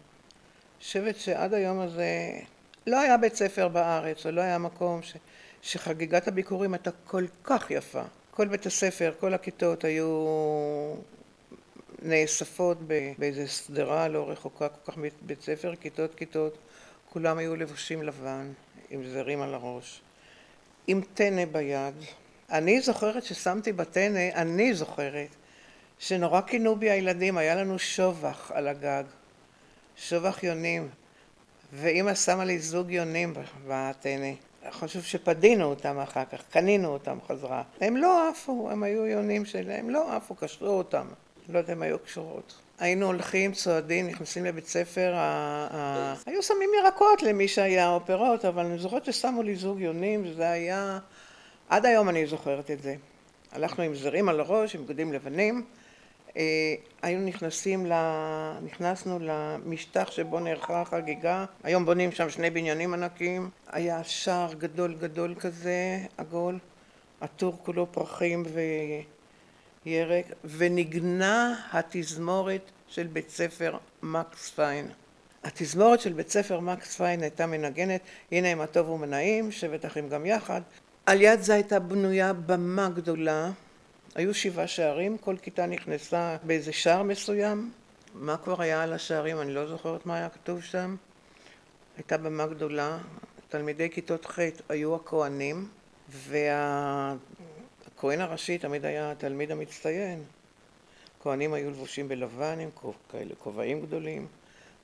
חושבת 0.81 1.15
שעד 1.15 1.53
היום 1.53 1.79
הזה 1.79 2.39
לא 2.87 2.99
היה 2.99 3.17
בית 3.17 3.35
ספר 3.35 3.67
בארץ, 3.67 4.25
או 4.25 4.31
לא 4.31 4.41
היה 4.41 4.57
מקום 4.57 5.03
ש, 5.03 5.15
שחגיגת 5.61 6.27
הביקורים 6.27 6.73
הייתה 6.73 6.91
כל 7.05 7.25
כך 7.43 7.71
יפה. 7.71 8.01
כל 8.31 8.47
בית 8.47 8.65
הספר, 8.65 9.13
כל 9.19 9.33
הכיתות 9.33 9.83
היו 9.83 10.25
נאספות 12.01 12.77
באיזה 13.17 13.47
שדרה 13.47 14.07
לא 14.07 14.29
רחוקה 14.29 14.69
כל 14.69 14.91
כך 14.91 14.97
מבית 14.97 15.41
ספר, 15.41 15.75
כיתות 15.75 16.15
כיתות, 16.15 16.57
כולם 17.09 17.37
היו 17.37 17.55
לבושים 17.55 18.03
לבן, 18.03 18.51
עם 18.89 19.03
זרים 19.07 19.41
על 19.41 19.53
הראש, 19.53 20.01
עם 20.87 21.01
טנא 21.13 21.45
ביד. 21.45 21.93
אני 22.51 22.81
זוכרת 22.81 23.23
ששמתי 23.23 23.71
בטנא, 23.71 24.29
אני 24.35 24.73
זוכרת, 24.73 25.29
שנורא 25.99 26.41
כינו 26.41 26.75
בי 26.75 26.89
הילדים, 26.89 27.37
היה 27.37 27.55
לנו 27.55 27.79
שובח 27.79 28.51
על 28.53 28.67
הגג, 28.67 29.03
שובח 29.95 30.43
יונים, 30.43 30.89
ואימא 31.73 32.15
שמה 32.15 32.45
לי 32.45 32.59
זוג 32.59 32.91
יונים 32.91 33.33
בטנא. 33.67 34.31
חשוב 34.71 35.03
שפדינו 35.03 35.65
אותם 35.65 35.99
אחר 35.99 36.23
כך, 36.31 36.41
קנינו 36.49 36.87
אותם 36.87 37.17
חזרה. 37.27 37.63
הם 37.81 37.97
לא 37.97 38.29
עפו, 38.29 38.69
הם 38.71 38.83
היו 38.83 39.05
יונים 39.05 39.45
שלהם, 39.45 39.89
לא 39.89 40.15
עפו, 40.15 40.35
קשרו 40.35 40.67
אותם. 40.67 41.07
לא 41.49 41.57
יודע 41.57 41.73
אם 41.73 41.81
היו 41.81 41.99
קשורות. 41.99 42.55
היינו 42.79 43.05
הולכים, 43.05 43.51
צועדים, 43.51 44.07
נכנסים 44.07 44.45
לבית 44.45 44.67
ספר, 44.67 45.13
היו 46.25 46.43
שמים 46.43 46.69
ירקות 46.83 47.23
למי 47.23 47.47
שהיה, 47.47 47.89
או 47.89 48.05
פירות, 48.05 48.45
אבל 48.45 48.65
אני 48.65 48.79
זוכרת 48.79 49.05
ששמו 49.05 49.43
לי 49.43 49.55
זוג 49.55 49.81
יונים, 49.81 50.23
וזה 50.25 50.49
היה 50.49 50.99
עד 51.69 51.85
היום 51.85 52.09
אני 52.09 52.25
זוכרת 52.25 52.71
את 52.71 52.81
זה. 52.81 52.95
הלכנו 53.51 53.83
עם 53.83 53.95
זרים 53.95 54.29
על 54.29 54.39
הראש, 54.39 54.75
עם 54.75 54.85
בגדים 54.85 55.13
לבנים, 55.13 55.65
היינו 57.01 57.25
נכנסים. 57.25 57.91
נכנסנו 58.65 59.19
למשטח 59.21 60.11
שבו 60.11 60.39
נערכה 60.39 60.81
החגיגה, 60.81 61.45
היום 61.63 61.85
בונים 61.85 62.11
שם 62.11 62.29
שני 62.29 62.49
בניינים 62.49 62.93
ענקיים, 62.93 63.49
היה 63.67 64.03
שער 64.03 64.53
גדול 64.53 64.95
גדול 64.99 65.35
כזה, 65.39 65.99
עגול, 66.17 66.59
עטור 67.21 67.57
כולו 67.63 67.91
פרחים 67.91 68.43
וירק, 69.85 70.25
ונגנה 70.43 71.55
התזמורת 71.71 72.71
של 72.87 73.07
בית 73.07 73.29
ספר 73.29 73.77
מקס 74.03 74.49
פיין. 74.49 74.87
התזמורת 75.43 76.01
של 76.01 76.13
בית 76.13 76.29
ספר 76.29 76.59
מקס 76.59 76.95
פיין 76.95 77.21
הייתה 77.21 77.45
מנגנת, 77.45 78.01
הנה 78.31 78.47
הם 78.47 78.61
הטוב 78.61 78.89
ומנעים, 78.89 79.51
שבט 79.51 79.85
אחים 79.85 80.09
גם 80.09 80.25
יחד. 80.25 80.61
על 81.05 81.21
יד 81.21 81.41
זה 81.41 81.53
הייתה 81.53 81.79
בנויה 81.79 82.33
במה 82.33 82.89
גדולה, 82.89 83.51
היו 84.19 84.33
שבעה 84.33 84.67
שערים, 84.67 85.17
כל 85.17 85.35
כיתה 85.41 85.65
נכנסה 85.65 86.37
באיזה 86.43 86.73
שער 86.73 87.03
מסוים. 87.03 87.71
מה 88.13 88.37
כבר 88.37 88.61
היה 88.61 88.83
על 88.83 88.93
השערים? 88.93 89.41
אני 89.41 89.53
לא 89.53 89.67
זוכרת 89.67 90.05
מה 90.05 90.15
היה 90.15 90.29
כתוב 90.29 90.61
שם. 90.61 90.95
הייתה 91.97 92.17
במה 92.17 92.47
גדולה. 92.47 92.97
תלמידי 93.49 93.89
כיתות 93.89 94.25
ח' 94.25 94.39
היו 94.69 94.95
הכוהנים, 94.95 95.67
והכהן 96.09 97.19
הראשי 98.01 98.57
תמיד 98.57 98.85
היה 98.85 99.11
התלמיד 99.11 99.51
המצטיין. 99.51 100.23
כהנים 101.23 101.53
היו 101.53 101.69
לבושים 101.69 102.07
בלבן 102.07 102.59
עם 102.59 102.69
כאלה 103.11 103.35
כובעים 103.35 103.81
גדולים, 103.81 104.27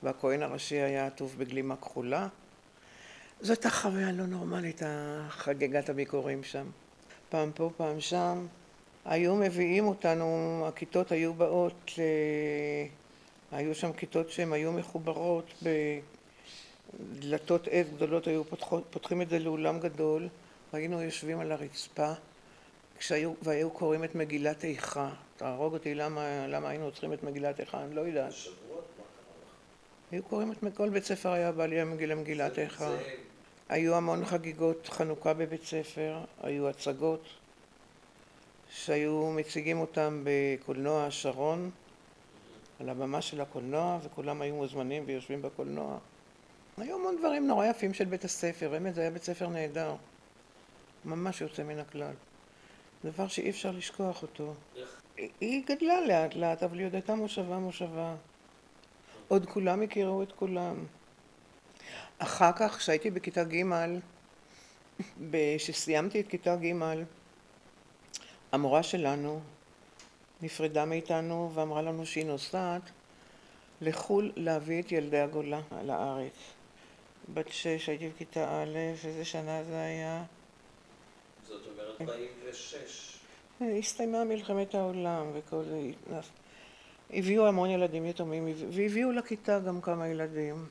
והכהן 0.02 0.42
הראשי 0.42 0.76
היה 0.76 1.06
עטוף 1.06 1.34
בגלימה 1.34 1.76
כחולה. 1.76 2.28
זו 3.40 3.52
הייתה 3.52 3.70
חוויה 3.70 4.12
לא 4.12 4.26
נורמלית, 4.26 4.82
חגיגת 5.28 5.88
הביקורים 5.88 6.44
שם. 6.44 6.66
פעם 7.28 7.50
פה, 7.54 7.70
פעם 7.76 8.00
שם. 8.00 8.46
היו 9.06 9.36
מביאים 9.36 9.86
אותנו, 9.86 10.64
הכיתות 10.68 11.12
היו 11.12 11.34
באות, 11.34 11.90
היו 13.52 13.74
שם 13.74 13.92
כיתות 13.92 14.30
שהן 14.30 14.52
היו 14.52 14.72
מחוברות 14.72 15.62
בדלתות 16.92 17.68
עץ 17.70 17.86
גדולות, 17.96 18.26
היו 18.26 18.44
פותחות, 18.44 18.84
פותחים 18.90 19.22
את 19.22 19.28
זה 19.28 19.38
לאולם 19.38 19.80
גדול, 19.80 20.28
והיינו 20.72 21.02
יושבים 21.02 21.40
על 21.40 21.52
הרצפה 21.52 22.12
כשהיו, 22.98 23.32
והיו 23.42 23.70
קוראים 23.70 24.04
את 24.04 24.14
מגילת 24.14 24.64
איכה. 24.64 25.10
תהרוג 25.36 25.74
אותי 25.74 25.94
למה, 25.94 26.46
למה 26.46 26.68
היינו 26.68 26.90
צריכים 26.90 27.12
את 27.12 27.22
מגילת 27.22 27.60
איכה, 27.60 27.84
אני 27.84 27.94
לא 27.94 28.00
יודעת. 28.00 28.32
היו 30.12 30.22
קוראים 30.22 30.52
את 30.52 30.58
כל 30.74 30.88
בית 30.88 31.04
ספר 31.04 31.32
היה 31.32 31.52
בא 31.52 31.66
לי 31.66 32.06
למגילת 32.06 32.58
איכה. 32.58 32.90
היו 33.68 33.94
המון 33.94 34.24
חגיגות 34.24 34.88
חנוכה 34.88 35.34
בבית 35.34 35.64
ספר, 35.64 36.18
היו 36.42 36.68
הצגות. 36.68 37.22
שהיו 38.70 39.30
מציגים 39.30 39.80
אותם 39.80 40.24
בקולנוע 40.24 41.04
השרון, 41.04 41.70
על 42.80 42.88
הבמה 42.88 43.22
של 43.22 43.40
הקולנוע, 43.40 43.98
וכולם 44.02 44.42
היו 44.42 44.54
מוזמנים 44.54 45.02
ויושבים 45.06 45.42
בקולנוע. 45.42 45.98
היו 46.76 46.96
המון 46.96 47.16
דברים 47.18 47.46
נורא 47.46 47.66
יפים 47.66 47.94
של 47.94 48.04
בית 48.04 48.24
הספר, 48.24 48.70
באמת 48.70 48.94
זה 48.94 49.00
היה 49.00 49.10
בית 49.10 49.22
ספר 49.22 49.48
נהדר, 49.48 49.94
ממש 51.04 51.40
יוצא 51.40 51.62
מן 51.62 51.78
הכלל. 51.78 52.14
דבר 53.04 53.28
שאי 53.28 53.50
אפשר 53.50 53.70
לשכוח 53.70 54.22
אותו. 54.22 54.54
היא 55.40 55.62
גדלה 55.66 56.00
לאט 56.00 56.34
לאט, 56.34 56.62
אבל 56.62 56.78
היא 56.78 56.86
עוד 56.86 56.94
הייתה 56.94 57.14
מושבה 57.14 57.58
מושבה. 57.58 58.14
עוד 59.28 59.46
כולם 59.46 59.82
הכירו 59.82 60.22
את 60.22 60.32
כולם. 60.32 60.84
אחר 62.18 62.52
כך, 62.52 62.76
כשהייתי 62.78 63.10
בכיתה 63.10 63.44
ג', 63.44 63.62
כשסיימתי 65.32 66.20
את 66.20 66.28
כיתה 66.28 66.56
ג', 66.56 66.72
המורה 68.52 68.82
שלנו 68.82 69.40
נפרדה 70.42 70.84
מאיתנו 70.84 71.50
ואמרה 71.54 71.82
לנו 71.82 72.06
שהיא 72.06 72.26
נוסעת 72.26 72.82
לחו"ל 73.80 74.32
להביא 74.36 74.82
את 74.82 74.92
ילדי 74.92 75.20
הגולה 75.20 75.60
לארץ. 75.84 76.32
בת 77.34 77.48
שש, 77.48 77.88
הייתי 77.88 78.08
בכיתה 78.08 78.62
א', 78.62 78.76
איזה 79.04 79.24
שנה 79.24 79.64
זה 79.64 79.80
היה? 79.80 80.24
זאת 81.48 81.60
אומרת 81.66 82.00
46. 82.00 83.18
הסתיימה 83.60 84.24
מלחמת 84.24 84.74
העולם 84.74 85.30
וכל 85.34 85.62
זה. 85.64 86.20
הביאו 87.10 87.46
המון 87.46 87.70
ילדים 87.70 88.06
יתומים 88.06 88.48
והביאו 88.70 89.12
לכיתה 89.12 89.58
גם 89.58 89.80
כמה 89.80 90.08
ילדים. 90.08 90.66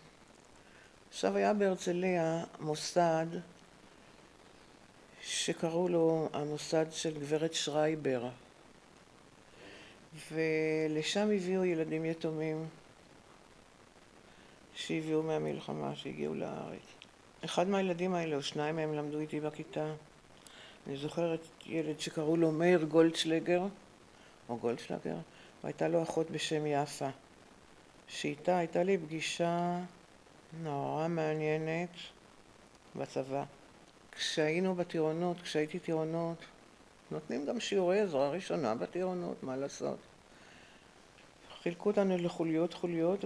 עכשיו 1.09 1.37
היה 1.37 1.53
בהרצליה 1.53 2.43
מוסד 2.59 3.25
שקראו 5.27 5.87
לו 5.87 6.29
המוסד 6.33 6.85
של 6.91 7.19
גברת 7.19 7.53
שרייבר, 7.53 8.29
ולשם 10.31 11.31
הביאו 11.35 11.65
ילדים 11.65 12.05
יתומים 12.05 12.65
שהביאו 14.75 15.23
מהמלחמה, 15.23 15.95
שהגיעו 15.95 16.35
לארץ. 16.35 16.81
אחד 17.45 17.67
מהילדים 17.67 18.13
האלה, 18.13 18.35
או 18.35 18.43
שניים 18.43 18.75
מהם 18.75 18.93
למדו 18.93 19.19
איתי 19.19 19.39
בכיתה. 19.39 19.93
אני 20.87 20.97
זוכרת 20.97 21.47
ילד 21.65 21.99
שקראו 21.99 22.37
לו 22.37 22.51
מאיר 22.51 22.83
גולדשלגר, 22.83 23.61
או 24.49 24.57
גולדשלגר, 24.57 25.17
והייתה 25.63 25.87
לו 25.87 26.03
אחות 26.03 26.31
בשם 26.31 26.65
יפה, 26.65 27.09
שאיתה 28.07 28.57
הייתה 28.57 28.83
לי 28.83 28.97
פגישה 28.97 29.79
נורא 30.63 31.07
מעניינת 31.07 31.89
בצבא. 32.95 33.43
כשהיינו 34.15 34.75
בטירונות, 34.75 35.41
כשהייתי 35.41 35.79
טירונות, 35.79 36.37
נותנים 37.11 37.45
גם 37.45 37.59
שיעורי 37.59 37.99
עזרה 37.99 38.29
ראשונה 38.29 38.75
בטירונות, 38.75 39.43
מה 39.43 39.55
לעשות? 39.55 39.97
חילקו 41.63 41.89
אותנו 41.89 42.17
לחוליות 42.17 42.73
חוליות 42.73 43.25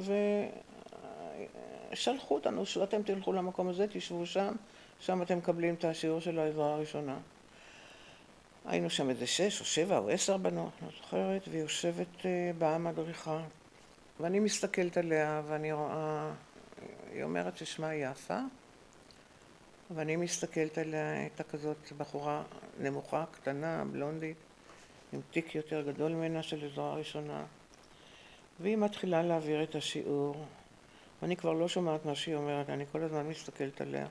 ושלחו 1.91 2.36
אותנו, 2.36 2.65
שאתם 2.65 3.04
תלכו 3.04 3.34
למקום 3.34 3.67
הזה, 3.67 3.86
תשבו 3.88 4.25
שם, 4.25 4.56
שם 4.99 5.21
אתם 5.21 5.38
מקבלים 5.38 5.75
את 5.75 5.86
השיעור 5.86 6.19
של 6.19 6.39
העזרה 6.39 6.73
הראשונה. 6.73 7.17
היינו 8.65 8.89
שם 8.89 9.10
איזה 9.10 9.28
שש 9.28 9.60
או 9.60 9.65
שבע 9.65 9.97
או 9.97 10.10
עשר 10.10 10.38
בנות, 10.38 10.71
לא 10.82 10.88
זוכרת, 10.97 11.47
והיא 11.47 11.62
יושבת 11.62 12.25
אה, 12.25 12.52
באה 12.58 12.78
מדריכה, 12.78 13.41
ואני 14.19 14.39
מסתכלת 14.39 14.97
עליה 14.97 15.41
ואני 15.47 15.71
רואה, 15.71 16.32
היא 17.13 17.23
אומרת 17.23 17.58
ששמה 17.58 17.95
יפה, 17.95 18.39
ואני 19.95 20.15
מסתכלת 20.15 20.78
עליה, 20.78 21.12
הייתה 21.12 21.43
כזאת 21.43 21.91
בחורה 21.97 22.43
נמוכה, 22.80 23.25
קטנה, 23.32 23.84
בלונדית, 23.91 24.38
עם 25.13 25.21
תיק 25.32 25.56
יותר 25.56 25.82
גדול 25.82 26.12
ממנה 26.12 26.43
של 26.43 26.65
עזרה 26.65 26.93
ראשונה, 26.93 27.45
והיא 28.60 28.78
מתחילה 28.78 29.23
להעביר 29.23 29.63
את 29.63 29.75
השיעור, 29.75 30.45
ואני 31.21 31.36
כבר 31.36 31.54
לא 31.54 31.67
שומעת 31.67 32.06
מה 32.06 32.15
שהיא 32.15 32.36
אומרת, 32.36 32.69
אני 32.69 32.86
כל 32.91 33.04
הזמן 33.04 33.28
מסתכלת 33.28 33.82
עליה. 33.82 34.08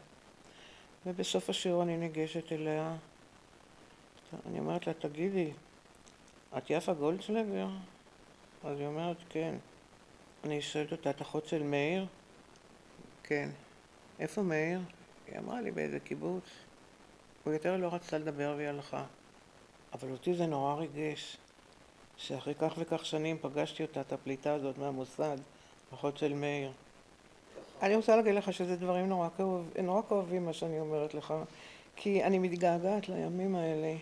ובסוף 1.07 1.51
השיעור 1.51 1.83
אני 1.83 1.97
ניגשת 1.97 2.53
אליה, 2.53 2.97
אני 4.47 4.59
אומרת 4.59 4.87
לה, 4.87 4.95
תגידי, 4.95 5.51
את 6.59 6.71
יפה 6.71 6.93
גולדסלבר? 6.93 7.69
אז 8.65 8.79
היא 8.79 8.87
אומרת, 8.87 9.17
כן. 9.29 9.55
אני 10.45 10.63
שואלת 10.63 10.93
אותה, 10.93 11.11
את 11.11 11.23
אחות 11.23 11.47
של 11.47 11.63
מאיר? 11.63 12.07
כן. 13.23 13.49
איפה 14.19 14.43
מאיר? 14.43 14.81
היא 15.31 15.39
אמרה 15.39 15.61
לי 15.61 15.71
באיזה 15.71 16.01
קיבוץ. 16.01 16.45
הוא 17.45 17.53
יותר 17.53 17.77
לא 17.77 17.95
רצתה 17.95 18.19
לדבר 18.19 18.55
והיא 18.57 18.69
הלכה. 18.69 19.05
אבל 19.93 20.11
אותי 20.11 20.35
זה 20.35 20.47
נורא 20.47 20.75
ריגש, 20.75 21.37
שאחרי 22.17 22.55
כך 22.55 22.75
וכך 22.79 23.05
שנים 23.05 23.39
פגשתי 23.41 23.83
אותה, 23.83 24.01
את 24.01 24.13
הפליטה 24.13 24.53
הזאת 24.53 24.79
מהמוסד, 24.79 25.37
אחות 25.95 26.19
של 26.19 26.35
מאיר. 26.35 26.73
אני 27.83 27.97
רוצה 27.97 28.17
להגיד 28.17 28.35
לך 28.35 28.53
שזה 28.53 28.77
דברים 28.77 29.09
נורא, 29.09 29.29
כאוב, 29.37 29.71
נורא 29.83 30.03
כואבים 30.09 30.45
מה 30.45 30.53
שאני 30.53 30.81
אומרת 30.81 31.15
לך, 31.15 31.35
כי 31.97 32.25
אני 32.25 32.39
מתגעגעת 32.39 33.09
לימים 33.09 33.57
האלה, 33.57 33.95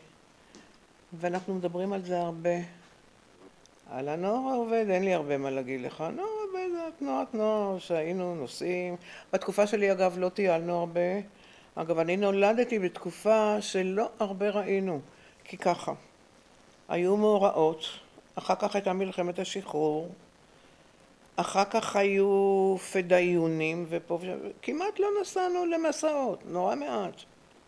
ואנחנו 1.12 1.55
מדברים 1.55 1.93
על 1.93 2.03
זה 2.03 2.21
הרבה. 2.21 2.57
על 3.91 4.09
הנוער 4.09 4.53
העובד 4.53 4.87
אין 4.91 5.05
לי 5.05 5.15
הרבה 5.15 5.39
מה 5.39 5.51
להגיד 5.51 5.81
לך. 5.81 6.05
זה 6.15 6.23
תנועת 6.99 7.35
נוער 7.35 7.79
שהיינו 7.79 8.35
נוסעים. 8.35 8.97
בתקופה 9.33 9.67
שלי 9.67 9.93
אגב 9.93 10.19
לא 10.19 10.29
טיילנו 10.29 10.79
הרבה. 10.79 11.01
אגב 11.75 11.99
אני 11.99 12.17
נולדתי 12.17 12.79
בתקופה 12.79 13.57
שלא 13.61 14.09
הרבה 14.19 14.51
ראינו. 14.51 15.01
כי 15.45 15.57
ככה, 15.57 15.93
היו 16.89 17.17
מאורעות, 17.17 17.85
אחר 18.35 18.55
כך 18.55 18.75
הייתה 18.75 18.93
מלחמת 18.93 19.39
השחרור, 19.39 20.09
אחר 21.37 21.65
כך 21.65 21.97
היו 21.97 22.77
פדאיונים 22.93 23.87
ופה 23.89 24.19
ושם, 24.23 24.39
כמעט 24.63 24.99
לא 24.99 25.09
נסענו 25.21 25.67
למסעות, 25.67 26.39
נורא 26.47 26.75
מעט. 26.75 27.15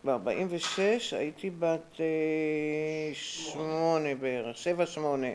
ב-46 0.05 0.79
הייתי 1.11 1.49
בת 1.49 1.99
אה, 1.99 2.05
שמונה 3.13 4.15
בערך, 4.15 4.57
שבע 4.57 4.85
שמונה. 4.85 5.27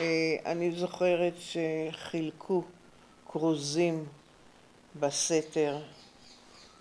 אה, 0.00 0.36
אני 0.46 0.70
זוכרת 0.70 1.34
שחילקו 1.38 2.62
כרוזים 3.32 4.04
בסתר. 5.00 5.78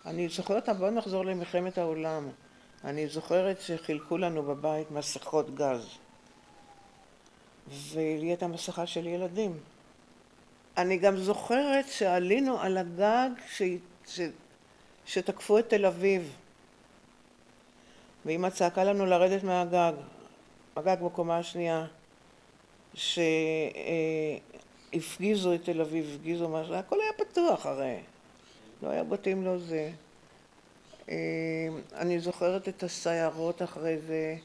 אני 0.06 0.30
זוכרת, 0.30 0.70
בואו 0.70 0.92
נחזור 0.92 1.26
למלחמת 1.26 1.78
העולם. 1.78 2.30
אני 2.84 3.08
זוכרת 3.08 3.62
שחילקו 3.62 4.18
לנו 4.18 4.44
בבית 4.44 4.92
מסכות 4.92 5.56
גז, 5.56 5.88
ולי 7.68 8.28
הייתה 8.28 8.48
מסכה 8.48 8.86
של 8.86 9.08
ילדים. 9.08 9.60
אני 10.78 10.98
גם 10.98 11.18
זוכרת 11.18 11.86
שעלינו 11.88 12.60
על 12.60 12.78
הגג 12.78 13.30
ש... 13.48 13.62
ש... 14.08 14.20
שתקפו 15.06 15.60
את 15.60 15.70
תל 15.70 15.86
אביב, 15.86 16.36
ואמא 18.26 18.50
צעקה 18.50 18.84
לנו 18.84 19.06
לרדת 19.06 19.44
מהגג, 19.44 19.94
הגג 20.76 20.98
בקומה 21.02 21.38
השנייה, 21.38 21.86
שהפגיזו 24.94 25.56
את 25.56 25.64
תל 25.64 25.82
אביב, 25.82 26.12
הפגיזו 26.16 26.50
משהו, 26.50 26.74
הכל 26.74 26.98
היה 27.02 27.26
פתוח 27.26 27.66
הרי, 27.66 28.00
לא 28.84 28.90
היה 28.90 29.04
בתים 29.04 29.46
לא 29.46 29.58
זה. 29.58 29.92
אני 31.94 32.20
זוכרת 32.20 32.68
את 32.68 32.84
הסיירות 32.84 33.62
אחרי 33.62 33.98
זה, 34.08 34.36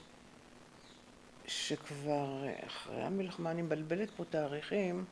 שכבר 1.46 2.44
אחרי 2.66 3.02
המלחמה, 3.02 3.50
אני 3.50 3.62
מבלבלת 3.62 4.10
פה 4.16 4.24
תאריכים, 4.30 5.04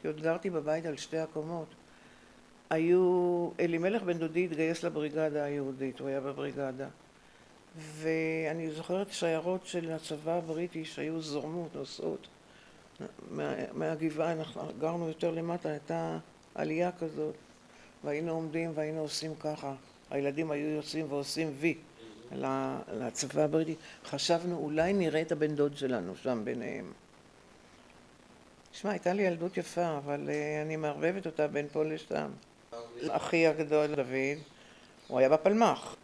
כי 0.00 0.06
עוד 0.06 0.20
גרתי 0.20 0.50
בבית 0.50 0.86
על 0.86 0.96
שתי 0.96 1.18
הקומות. 1.18 1.68
היו, 2.70 3.48
אלימלך 3.60 4.02
בן 4.02 4.18
דודי 4.18 4.44
התגייס 4.44 4.82
לבריגדה 4.82 5.44
היהודית, 5.44 6.00
הוא 6.00 6.08
היה 6.08 6.20
בבריגדה. 6.20 6.88
ואני 7.76 8.70
זוכרת 8.70 9.12
שיירות 9.12 9.66
של 9.66 9.90
הצבא 9.90 10.32
הבריטי 10.32 10.84
שהיו 10.84 11.20
זורמות, 11.20 11.76
נוסעות 11.76 12.28
מה, 13.30 13.54
מהגבעה, 13.72 14.32
אנחנו 14.32 14.62
גרנו 14.78 15.08
יותר 15.08 15.30
למטה, 15.30 15.68
הייתה 15.68 16.18
עלייה 16.54 16.90
כזאת, 16.92 17.34
והיינו 18.04 18.32
עומדים 18.32 18.72
והיינו 18.74 19.00
עושים 19.00 19.34
ככה. 19.34 19.74
הילדים 20.10 20.50
היו 20.50 20.68
יוצאים 20.68 21.12
ועושים 21.12 21.52
וי 21.58 21.74
לצבא 22.92 23.42
הבריטי. 23.42 23.74
חשבנו 24.04 24.56
אולי 24.56 24.92
נראה 24.92 25.22
את 25.22 25.32
הבן 25.32 25.54
דוד 25.54 25.76
שלנו 25.76 26.16
שם 26.16 26.40
ביניהם. 26.44 26.92
תשמע, 28.72 28.90
הייתה 28.90 29.12
לי 29.12 29.22
ילדות 29.22 29.56
יפה, 29.56 29.96
אבל 29.96 30.28
uh, 30.28 30.62
אני 30.66 30.76
מערבבת 30.76 31.26
אותה 31.26 31.48
בין 31.48 31.66
פה 31.72 31.84
לשם. 31.84 32.30
אחי 33.08 33.46
הגדול, 33.46 33.94
דוד, 33.94 34.38
הוא 35.08 35.18
היה 35.18 35.28
בפלמ"ח. 35.28 35.96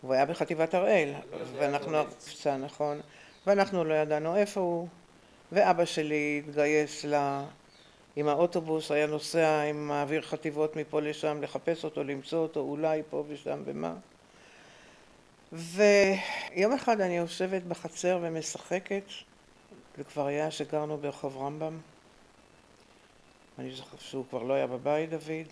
הוא 0.00 0.14
היה 0.14 0.26
בחטיבת 0.26 0.74
הראל, 0.74 1.12
ואנחנו, 1.58 1.98
נכון, 2.60 3.00
ואנחנו 3.46 3.84
לא 3.84 3.94
ידענו 3.94 4.36
איפה 4.36 4.60
הוא, 4.60 4.88
ואבא 5.52 5.84
שלי 5.84 6.42
התגייס 6.46 7.04
ל... 7.04 7.40
עם 8.16 8.28
האוטובוס, 8.28 8.90
היה 8.90 9.06
נוסע 9.06 9.62
עם 9.62 9.88
מעביר 9.88 10.22
חטיבות 10.22 10.76
מפה 10.76 11.00
לשם, 11.00 11.42
לחפש 11.42 11.84
אותו, 11.84 12.04
למצוא 12.04 12.38
אותו, 12.38 12.60
אולי 12.60 13.02
פה 13.10 13.24
ושם 13.28 13.62
ומה. 13.64 13.94
ויום 15.52 16.72
אחד 16.72 17.00
אני 17.00 17.16
יושבת 17.16 17.62
בחצר 17.62 18.18
ומשחקת, 18.22 19.02
זה 19.96 20.04
כבר 20.04 20.26
היה 20.26 20.50
שגרנו 20.50 20.96
ברחוב 20.96 21.36
רמב"ם. 21.36 21.78
אני 23.58 23.70
זוכרת 23.70 24.00
שהוא 24.00 24.24
כבר 24.30 24.42
לא 24.42 24.54
היה 24.54 24.66
בבית, 24.66 25.10
דוד. 25.10 25.46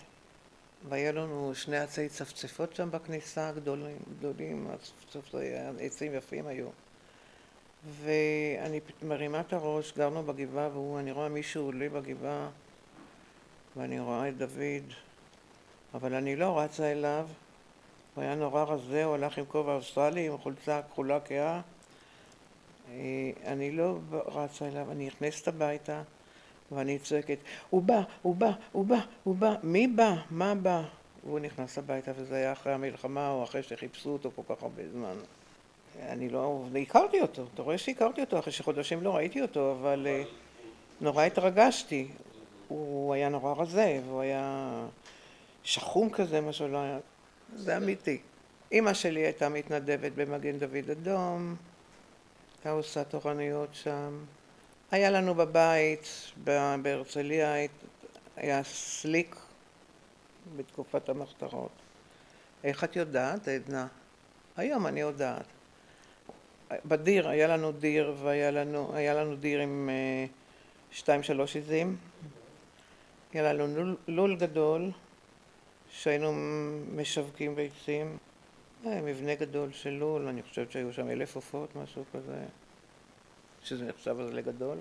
והיה 0.88 1.12
לנו 1.12 1.52
שני 1.54 1.78
עצי 1.78 2.08
צפצפות 2.08 2.74
שם 2.74 2.90
בכניסה, 2.90 3.52
גדולים, 3.52 3.96
גדולים, 4.18 4.70
הצפצפות, 4.70 5.40
עצים 5.80 6.14
יפים 6.14 6.46
היו. 6.46 6.68
ואני 7.84 8.80
מרימה 9.02 9.40
את 9.40 9.52
הראש, 9.52 9.92
גרנו 9.96 10.22
בגבעה, 10.22 10.78
ואני 10.78 11.12
רואה 11.12 11.28
מישהו 11.28 11.64
עולה 11.64 11.88
בגבעה, 11.88 12.48
ואני 13.76 14.00
רואה 14.00 14.28
את 14.28 14.36
דוד, 14.36 14.92
אבל 15.94 16.14
אני 16.14 16.36
לא 16.36 16.58
רצה 16.58 16.92
אליו, 16.92 17.26
הוא 18.14 18.24
היה 18.24 18.34
נורא 18.34 18.64
רזה, 18.64 19.04
הוא 19.04 19.14
הלך 19.14 19.38
עם 19.38 19.44
כובע 19.48 19.74
אוסטרלי, 19.74 20.26
עם 20.26 20.38
חולצה 20.38 20.80
כחולה 20.82 21.20
כהה. 21.20 21.60
אה, 22.90 23.30
אני 23.46 23.70
לא 23.70 23.98
רצה 24.12 24.68
אליו, 24.68 24.92
אני 24.92 25.06
נכנסת 25.06 25.48
הביתה, 25.48 26.02
ואני 26.72 26.98
צועקת, 26.98 27.38
הוא 27.70 27.82
בא, 27.82 28.02
הוא 28.22 28.36
בא, 28.36 28.50
הוא 28.72 28.86
בא, 28.86 29.00
הוא 29.24 29.36
בא, 29.36 29.54
מי 29.62 29.86
בא? 29.86 30.14
מה 30.30 30.54
בא? 30.54 30.82
והוא 31.24 31.38
נכנס 31.38 31.78
הביתה, 31.78 32.12
וזה 32.16 32.36
היה 32.36 32.52
אחרי 32.52 32.72
המלחמה, 32.72 33.30
או 33.30 33.44
אחרי 33.44 33.62
שחיפשו 33.62 34.10
אותו 34.10 34.30
כל 34.36 34.42
כך 34.48 34.62
הרבה 34.62 34.82
זמן. 34.92 35.16
אני 36.02 36.28
לא... 36.28 36.64
הכרתי 36.82 37.20
אותו, 37.20 37.46
אתה 37.54 37.62
רואה 37.62 37.78
שהכרתי 37.78 38.20
אותו, 38.20 38.38
אחרי 38.38 38.52
שחודשים 38.52 39.02
לא 39.02 39.16
ראיתי 39.16 39.42
אותו, 39.42 39.72
אבל 39.72 40.06
אה, 40.06 40.22
נורא 41.00 41.24
התרגשתי. 41.24 42.08
הוא 42.68 43.14
היה 43.14 43.28
נורא 43.28 43.62
רזה, 43.62 44.00
והוא 44.06 44.20
היה 44.20 44.70
שחום 45.62 46.10
כזה, 46.10 46.40
מה 46.40 46.52
שלא 46.52 46.78
היה... 46.78 46.98
זה 47.56 47.76
אמיתי. 47.76 48.18
אימא 48.72 48.94
שלי 48.94 49.20
הייתה 49.20 49.48
מתנדבת 49.48 50.12
במגן 50.12 50.58
דוד 50.58 50.90
אדום, 50.90 51.56
הייתה 52.56 52.70
עושה 52.70 53.04
תורנויות 53.04 53.68
שם. 53.72 54.24
היה 54.90 55.10
לנו 55.10 55.34
בבית, 55.34 56.32
בהרצליה, 56.82 57.54
היה 58.36 58.64
סליק 58.64 59.36
בתקופת 60.56 61.08
המחתרות. 61.08 61.70
איך 62.64 62.84
את 62.84 62.96
יודעת, 62.96 63.48
עדנה? 63.48 63.86
היום 64.56 64.86
אני 64.86 65.00
יודעת. 65.00 65.57
בדיר, 66.84 67.28
היה 67.28 67.48
לנו 67.48 67.72
דיר, 67.72 68.14
והיה 68.22 68.50
לנו, 68.50 68.92
לנו 69.14 69.36
דיר 69.36 69.60
עם 69.60 69.90
אה, 69.92 70.26
שתיים 70.90 71.22
שלוש 71.22 71.56
עזים. 71.56 71.96
היה 73.32 73.52
לנו 73.52 73.66
לול, 73.76 73.96
לול 74.08 74.36
גדול, 74.36 74.90
שהיינו 75.90 76.32
משווקים 76.96 77.54
ביצים. 77.54 78.16
היה 78.84 79.02
מבנה 79.02 79.34
גדול 79.34 79.72
של 79.72 79.90
לול, 79.90 80.28
אני 80.28 80.42
חושבת 80.42 80.72
שהיו 80.72 80.92
שם 80.92 81.10
אלף 81.10 81.36
עופות, 81.36 81.76
משהו 81.76 82.04
כזה. 82.12 82.36
שזה 83.64 83.84
נחשב 83.84 84.16
אז 84.20 84.30
לגדול. 84.30 84.78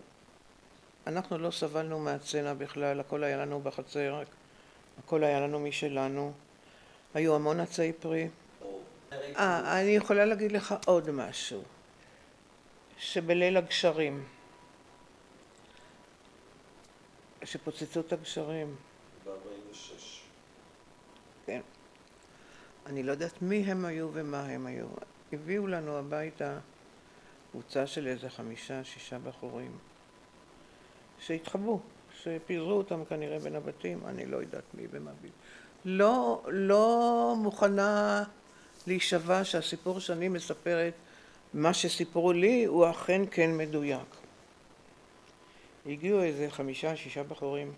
אנחנו 1.08 1.38
לא 1.38 1.52
סבלנו 1.52 2.00
מהצנע 2.00 2.54
בכלל, 2.54 3.00
הכל 3.00 3.23
היה 3.23 3.38
לנו 3.38 3.60
בחצר, 3.60 4.23
הכל 5.00 5.23
היה 5.23 5.39
לנו 5.39 5.60
משלנו. 5.60 6.34
היו 7.13 7.36
המון 7.36 7.60
עצי 7.60 7.93
פרי. 7.93 8.28
אה, 9.13 9.82
אני 9.82 9.89
יכולה 9.89 10.26
להגיד 10.26 10.52
לך 10.52 10.76
עוד 10.86 11.12
משהו. 11.12 11.63
שבליל 12.98 13.58
הגשרים, 13.58 14.24
שפוצצו 17.44 18.00
את 18.00 18.14
הגשרים. 18.14 18.76
ב-46. 19.26 19.92
כן. 21.46 21.62
אני 22.86 23.04
לא 23.04 23.12
יודעת 23.12 23.42
מי 23.42 23.58
הם 23.58 23.86
היו 23.86 24.10
ומה 24.14 24.44
הם 24.44 24.66
היו. 24.66 24.86
הביאו 25.34 25.68
לנו 25.68 25.98
הביתה 25.98 26.60
קבוצה 27.52 27.88
של 27.88 28.08
איזה 28.08 28.30
חמישה, 28.30 28.84
שישה 28.84 29.20
בחורים 29.20 29.78
שהתחבאו, 31.20 31.80
שפיזרו 32.22 32.72
אותם 32.72 33.06
כנראה 33.06 33.40
בין 33.40 33.56
הבתים, 33.56 34.00
אני 34.06 34.26
לא 34.26 34.38
יודעת 34.38 34.64
מי 34.74 34.88
ומה 34.92 35.12
בדיוק. 35.20 35.36
לא, 35.86 36.44
לא 36.48 37.36
מוכנה 37.38 38.24
להישבע 38.88 39.44
שהסיפור 39.44 40.00
שאני 40.00 40.28
מספרת, 40.28 40.94
מה 41.58 41.74
שסיפרו 41.74 42.34
לי, 42.34 42.65
הוא 42.65 42.89
אכן 42.89 43.22
כן 43.32 43.58
מדויק. 43.58 44.15
הגיעו 45.86 46.24
איזה 46.24 46.48
חמישה, 46.50 46.96
שישה 46.96 47.24
בחורים. 47.24 47.74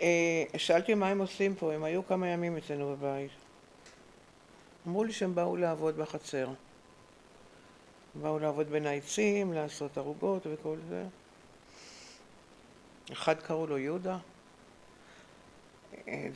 אה, 0.00 0.44
שאלתי 0.56 0.94
מה 0.94 1.08
הם 1.08 1.18
עושים 1.18 1.54
פה, 1.54 1.72
הם 1.72 1.84
היו 1.84 2.06
כמה 2.06 2.28
ימים 2.28 2.56
אצלנו 2.56 2.96
בבית. 2.96 3.30
אמרו 4.86 5.04
לי 5.04 5.12
שהם 5.12 5.34
באו 5.34 5.56
לעבוד 5.56 5.96
בחצר. 5.96 6.48
באו 8.14 8.38
לעבוד 8.38 8.70
בין 8.70 8.86
העצים, 8.86 9.52
לעשות 9.52 9.98
ערוגות 9.98 10.46
וכל 10.50 10.76
זה. 10.88 11.04
אחד 13.12 13.40
קראו 13.40 13.66
לו 13.66 13.78
יהודה, 13.78 14.18
אה, 16.08 16.28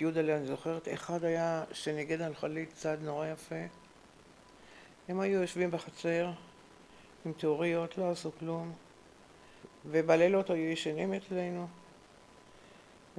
יהודה, 0.00 0.20
אני 0.20 0.46
זוכרת, 0.46 0.88
אחד 0.94 1.24
היה 1.24 1.64
שניגד 1.72 2.22
על 2.22 2.34
חליט 2.34 2.72
צד 2.72 2.96
נורא 3.02 3.26
יפה. 3.26 3.85
הם 5.08 5.20
היו 5.20 5.40
יושבים 5.40 5.70
בחצר 5.70 6.30
עם 7.26 7.32
תיאוריות, 7.32 7.98
לא 7.98 8.10
עשו 8.10 8.30
כלום, 8.38 8.72
ובלילות 9.86 10.50
היו 10.50 10.70
ישנים 10.70 11.14
אצלנו. 11.14 11.66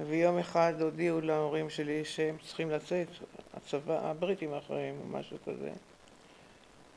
ויום 0.06 0.38
אחד 0.38 0.74
הודיעו 0.80 1.20
להורים 1.20 1.70
שלי 1.70 2.04
שהם 2.04 2.36
צריכים 2.46 2.70
לצאת, 2.70 3.08
הצבא, 3.54 4.10
הבריטים 4.10 4.54
אחריהם 4.54 4.96
או 5.00 5.18
משהו 5.18 5.36
כזה. 5.46 5.72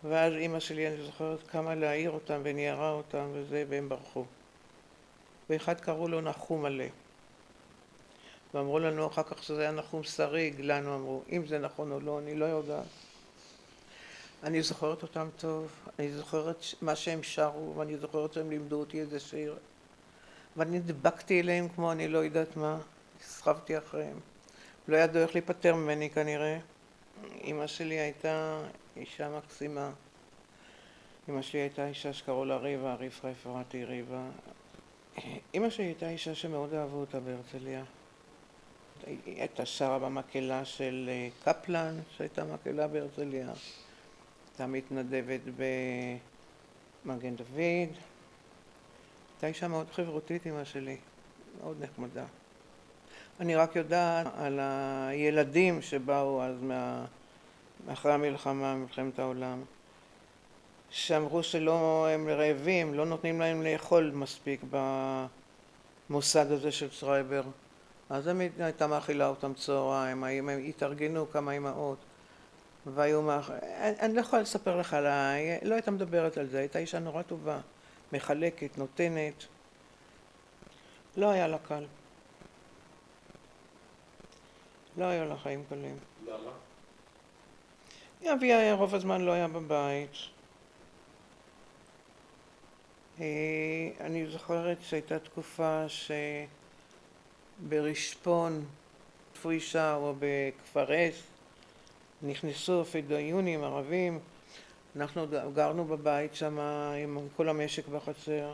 ואז 0.03 0.33
אימא 0.33 0.59
שלי, 0.59 0.87
אני 0.87 1.03
זוכרת, 1.05 1.39
קמה 1.47 1.75
להעיר 1.75 2.11
אותם 2.11 2.41
וניירה 2.43 2.91
אותם 2.91 3.29
וזה, 3.33 3.65
והם 3.69 3.89
ברחו. 3.89 4.25
ואחד 5.49 5.79
קראו 5.79 6.07
לו 6.07 6.21
נחום 6.21 6.61
מלא. 6.61 6.85
ואמרו 8.53 8.79
לנו 8.79 9.07
אחר 9.07 9.23
כך 9.23 9.43
שזה 9.43 9.61
היה 9.61 9.71
נחום 9.71 10.03
שריג, 10.03 10.61
לנו 10.61 10.95
אמרו, 10.95 11.21
אם 11.31 11.45
זה 11.45 11.59
נכון 11.59 11.91
או 11.91 11.99
לא, 11.99 12.19
אני 12.19 12.35
לא 12.35 12.45
יודעת. 12.45 13.10
אני 14.43 14.61
זוכרת 14.61 15.03
אותם 15.03 15.29
טוב, 15.37 15.71
אני 15.99 16.11
זוכרת 16.11 16.57
מה 16.81 16.95
שהם 16.95 17.23
שרו, 17.23 17.73
ואני 17.75 17.97
זוכרת 17.97 18.33
שהם 18.33 18.49
לימדו 18.49 18.79
אותי 18.79 18.99
איזה 18.99 19.19
שיר. 19.19 19.57
ואני 20.57 20.79
נדבקתי 20.79 21.41
אליהם 21.41 21.69
כמו 21.69 21.91
אני 21.91 22.07
לא 22.07 22.17
יודעת 22.17 22.57
מה, 22.57 22.77
נסחבתי 23.19 23.77
אחריהם. 23.77 24.19
לא 24.87 24.97
ידעו 24.97 25.21
איך 25.21 25.35
להיפטר 25.35 25.75
ממני 25.75 26.09
כנראה. 26.09 26.57
אימא 27.41 27.67
שלי 27.67 27.95
הייתה 27.95 28.63
אישה 28.97 29.29
מקסימה. 29.37 29.91
אמא 31.29 31.41
שלי 31.41 31.59
הייתה 31.59 31.87
אישה 31.87 32.13
שקראו 32.13 32.45
לה 32.45 32.57
ריבה, 32.57 32.93
רבקה 32.93 33.31
אפרתי 33.31 33.85
ריבה. 33.85 34.23
אמא 35.53 35.69
שלי 35.69 35.85
הייתה 35.85 36.09
אישה 36.09 36.35
שמאוד 36.35 36.73
אהבו 36.73 36.97
אותה 36.97 37.19
בהרצליה. 37.19 37.83
היא 39.07 39.17
הייתה 39.25 39.65
שרה 39.65 39.99
במקהלה 39.99 40.65
של 40.65 41.09
אה, 41.09 41.29
קפלן, 41.43 41.99
שהייתה 42.17 42.43
מקהלה 42.43 42.87
בהרצליה. 42.87 43.53
הייתה 44.61 44.73
מתנדבת 44.73 45.39
במגן 47.05 47.35
דוד. 47.35 47.89
הייתה 49.35 49.47
אישה 49.47 49.67
מאוד 49.67 49.87
חברותית, 49.91 50.47
אמא 50.47 50.63
שלי, 50.63 50.97
מאוד 51.61 51.77
נחמדה. 51.83 52.25
אני 53.39 53.55
רק 53.55 53.75
יודעת 53.75 54.27
על 54.37 54.59
הילדים 54.61 55.81
שבאו 55.81 56.43
אז 56.43 56.61
מה... 56.61 57.05
אחרי 57.87 58.13
המלחמה, 58.13 58.75
מלחמת 58.75 59.19
העולם, 59.19 59.63
שאמרו 60.89 61.43
שלא, 61.43 62.07
הם 62.07 62.27
רעבים, 62.29 62.93
לא 62.93 63.05
נותנים 63.05 63.39
להם 63.39 63.61
לאכול 63.61 64.11
מספיק 64.13 64.61
במוסד 66.09 66.51
הזה 66.51 66.71
של 66.71 66.89
צרייבר. 66.89 67.43
אז 68.09 68.27
היא 68.27 68.49
הייתה 68.59 68.87
מאכילה 68.87 69.27
אותם 69.27 69.53
צהריים, 69.53 70.23
הם 70.23 70.49
התארגנו 70.49 71.29
כמה 71.31 71.51
אמהות 71.51 71.97
והיו 72.85 73.21
מאכ... 73.21 73.49
אני, 73.49 73.99
אני 73.99 74.15
לא 74.15 74.21
יכולה 74.21 74.41
לספר 74.41 74.77
לך 74.77 74.93
עליי, 74.93 75.59
לא 75.61 75.75
הייתה 75.75 75.91
מדברת 75.91 76.37
על 76.37 76.47
זה, 76.47 76.59
הייתה 76.59 76.79
אישה 76.79 76.99
נורא 76.99 77.21
טובה, 77.21 77.59
מחלקת, 78.13 78.77
נותנת. 78.77 79.45
לא 81.17 81.29
היה 81.29 81.47
לה 81.47 81.57
קל. 81.57 81.85
לא 84.97 85.05
היה 85.05 85.25
לה 85.25 85.37
חיים 85.37 85.63
קלים. 85.69 85.97
למה? 86.25 86.51
אבי 88.33 88.71
רוב 88.71 88.95
הזמן 88.95 89.21
לא 89.21 89.31
היה 89.31 89.47
בבית. 89.47 90.11
אה, 93.19 93.25
אני 93.99 94.27
זוכרת 94.27 94.77
שהייתה 94.81 95.19
תקופה 95.19 95.85
שברשפון, 97.59 98.65
איפה 99.35 99.51
אישה 99.51 99.95
או 99.95 100.15
בכפר 100.19 101.09
אס, 101.09 101.30
נכנסו 102.23 102.85
פדאיונים 102.85 103.63
ערבים, 103.63 104.19
אנחנו 104.95 105.25
גרנו 105.53 105.85
בבית 105.85 106.35
שם 106.35 106.59
עם 107.03 107.17
כל 107.35 107.49
המשק 107.49 107.87
בחצר. 107.87 108.53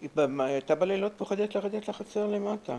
היא 0.00 0.10
הייתה 0.38 0.74
בלילות 0.74 1.12
פוחדת 1.16 1.54
לרדת 1.54 1.88
לחצר 1.88 2.26
למטה. 2.26 2.78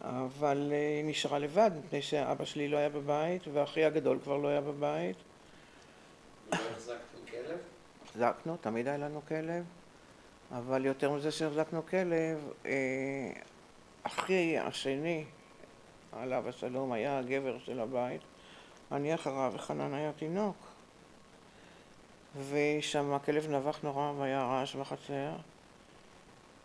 אבל 0.00 0.68
אה, 0.72 0.76
היא 0.76 1.04
נשארה 1.04 1.38
לבד, 1.38 1.70
מפני 1.84 2.02
שאבא 2.02 2.44
שלי 2.44 2.68
לא 2.68 2.76
היה 2.76 2.88
בבית, 2.88 3.42
ואחי 3.52 3.84
הגדול 3.84 4.18
כבר 4.22 4.36
לא 4.36 4.48
היה 4.48 4.60
בבית. 4.60 5.16
לא 6.52 6.56
החזקתם 6.56 7.18
כלב? 7.30 7.58
החזקנו, 8.04 8.56
תמיד 8.60 8.88
היה 8.88 8.96
לנו 8.96 9.20
כלב, 9.28 9.64
אבל 10.52 10.86
יותר 10.86 11.10
מזה 11.10 11.30
שהחזקנו 11.30 11.86
כלב, 11.86 12.48
אה, 12.66 13.32
אחי 14.02 14.58
השני, 14.58 15.24
עליו 16.12 16.48
השלום, 16.48 16.92
היה 16.92 17.18
הגבר 17.18 17.58
של 17.58 17.80
הבית, 17.80 18.20
אני 18.92 19.14
אחריו 19.14 19.52
וחנן 19.54 19.94
היה 19.94 20.12
תינוק. 20.12 20.56
ושם 22.50 23.12
הכלב 23.12 23.50
נבח 23.50 23.78
נורא 23.82 24.12
והיה 24.12 24.42
רעש 24.42 24.76
בחצר. 24.76 25.36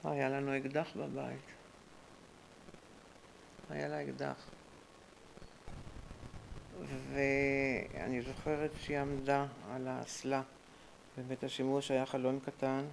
היה 0.04 0.30
לנו 0.30 0.58
אקדח 0.58 0.88
בבית. 0.96 1.42
היה 3.70 3.88
לה 3.88 4.04
אקדח. 4.04 4.36
ואני 7.14 8.22
זוכרת 8.22 8.72
שהיא 8.82 9.00
עמדה 9.00 9.46
על 9.72 9.88
האסלה 9.88 10.42
בבית 11.18 11.44
השימוש, 11.44 11.92
היה 11.92 12.06
חלון 12.06 12.40
קטן, 12.46 12.86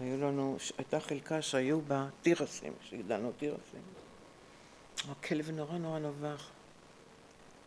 והיו 0.00 0.20
לנו, 0.20 0.56
הייתה 0.78 1.00
חלקה 1.00 1.42
שהיו 1.42 1.80
בה 1.80 2.08
תירסים, 2.22 2.72
שהגדלנו 2.82 3.32
תירסים. 3.32 3.82
הכלב 5.10 5.50
נורא 5.50 5.78
נורא 5.78 5.98
נובח. 5.98 6.50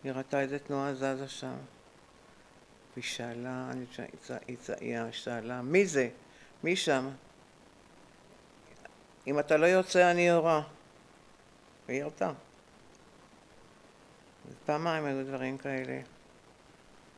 היא 0.03 0.11
ראתה 0.11 0.41
איזה 0.41 0.59
תנועה 0.59 0.93
זזה 0.93 1.27
שם. 1.27 1.55
והיא 2.93 3.03
שאלה, 3.03 3.71
אני 3.71 3.85
שאלה, 5.11 5.61
מי 5.61 5.85
זה? 5.85 6.09
מי 6.63 6.75
שם? 6.75 7.09
אם 9.27 9.39
אתה 9.39 9.57
לא 9.57 9.65
יוצא 9.65 10.11
אני 10.11 10.27
יורה. 10.27 10.61
והיא 11.87 11.99
ירתה. 11.99 12.31
פעמיים 14.65 15.05
היו 15.05 15.25
דברים 15.25 15.57
כאלה. 15.57 16.01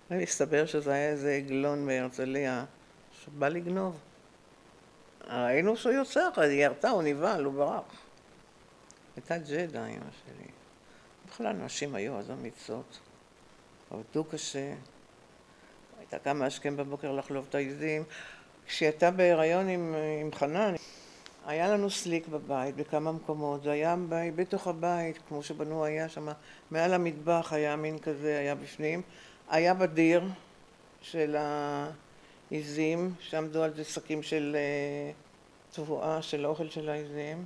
והסתבר 0.10 0.65
שזה 0.65 0.94
היה 0.94 1.10
איזה 1.10 1.32
עגלון 1.32 1.88
בהרצליה 1.88 2.65
שבא 3.12 3.48
לגנוב. 3.48 4.00
ראינו 5.28 5.78
שהוא 5.78 5.94
יוצא 5.94 6.30
היא 6.38 6.65
ירתה, 6.65 6.89
הוא 6.89 7.04
נבהל, 7.04 7.44
הוא 7.44 7.54
ברח. 7.54 7.84
הייתה 9.15 9.38
ג'דה, 9.38 9.86
אמא 9.86 10.06
שלי. 10.26 10.61
בכלל 11.41 11.56
נשים 11.56 11.95
היו 11.95 12.17
אז 12.17 12.32
אמיצות. 12.32 12.99
עבדו 13.91 14.23
קשה. 14.23 14.73
הייתה 15.99 16.19
קמה 16.19 16.45
השכם 16.45 16.77
בבוקר 16.77 17.12
לחלוב 17.12 17.45
את 17.49 17.56
העיזים. 17.56 18.04
כשהיא 18.67 18.89
הייתה 18.89 19.12
בהיריון 19.12 19.69
עם, 19.69 19.95
עם 20.21 20.32
חנן, 20.32 20.73
היה 21.47 21.69
לנו 21.69 21.89
סליק 21.89 22.27
בבית 22.27 22.75
בכמה 22.75 23.12
מקומות, 23.12 23.63
זה 23.63 23.71
היה 23.71 23.95
בתוך 24.10 24.67
הבית, 24.67 25.19
כמו 25.27 25.43
שבנו 25.43 25.86
היה 25.86 26.10
שם, 26.10 26.27
מעל 26.71 26.93
המטבח 26.93 27.54
היה 27.54 27.75
מין 27.75 27.99
כזה, 27.99 28.39
היה 28.39 28.56
בפנים, 28.56 29.01
היה 29.49 29.73
בדיר 29.73 30.23
של 31.01 31.36
העיזים, 32.51 33.13
שעמדו 33.19 33.63
על 33.63 33.73
זה 33.73 33.84
שקים 33.84 34.23
של 34.23 34.56
אה, 34.60 35.12
תבואה, 35.71 36.21
של 36.21 36.45
אוכל 36.45 36.69
של 36.69 36.89
העיזים, 36.89 37.45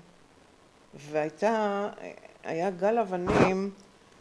והייתה, 0.95 1.89
היה 2.43 2.69
גל 2.69 2.97
אבנים, 2.97 3.71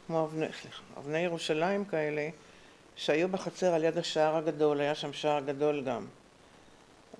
כמו 0.06 0.24
אבני, 0.24 0.46
סליחה, 0.60 0.82
אבני 0.98 1.18
ירושלים 1.18 1.84
כאלה, 1.84 2.28
שהיו 2.96 3.28
בחצר 3.28 3.74
על 3.74 3.84
יד 3.84 3.98
השער 3.98 4.36
הגדול, 4.36 4.80
היה 4.80 4.94
שם 4.94 5.12
שער 5.12 5.40
גדול 5.40 5.82
גם. 5.82 6.06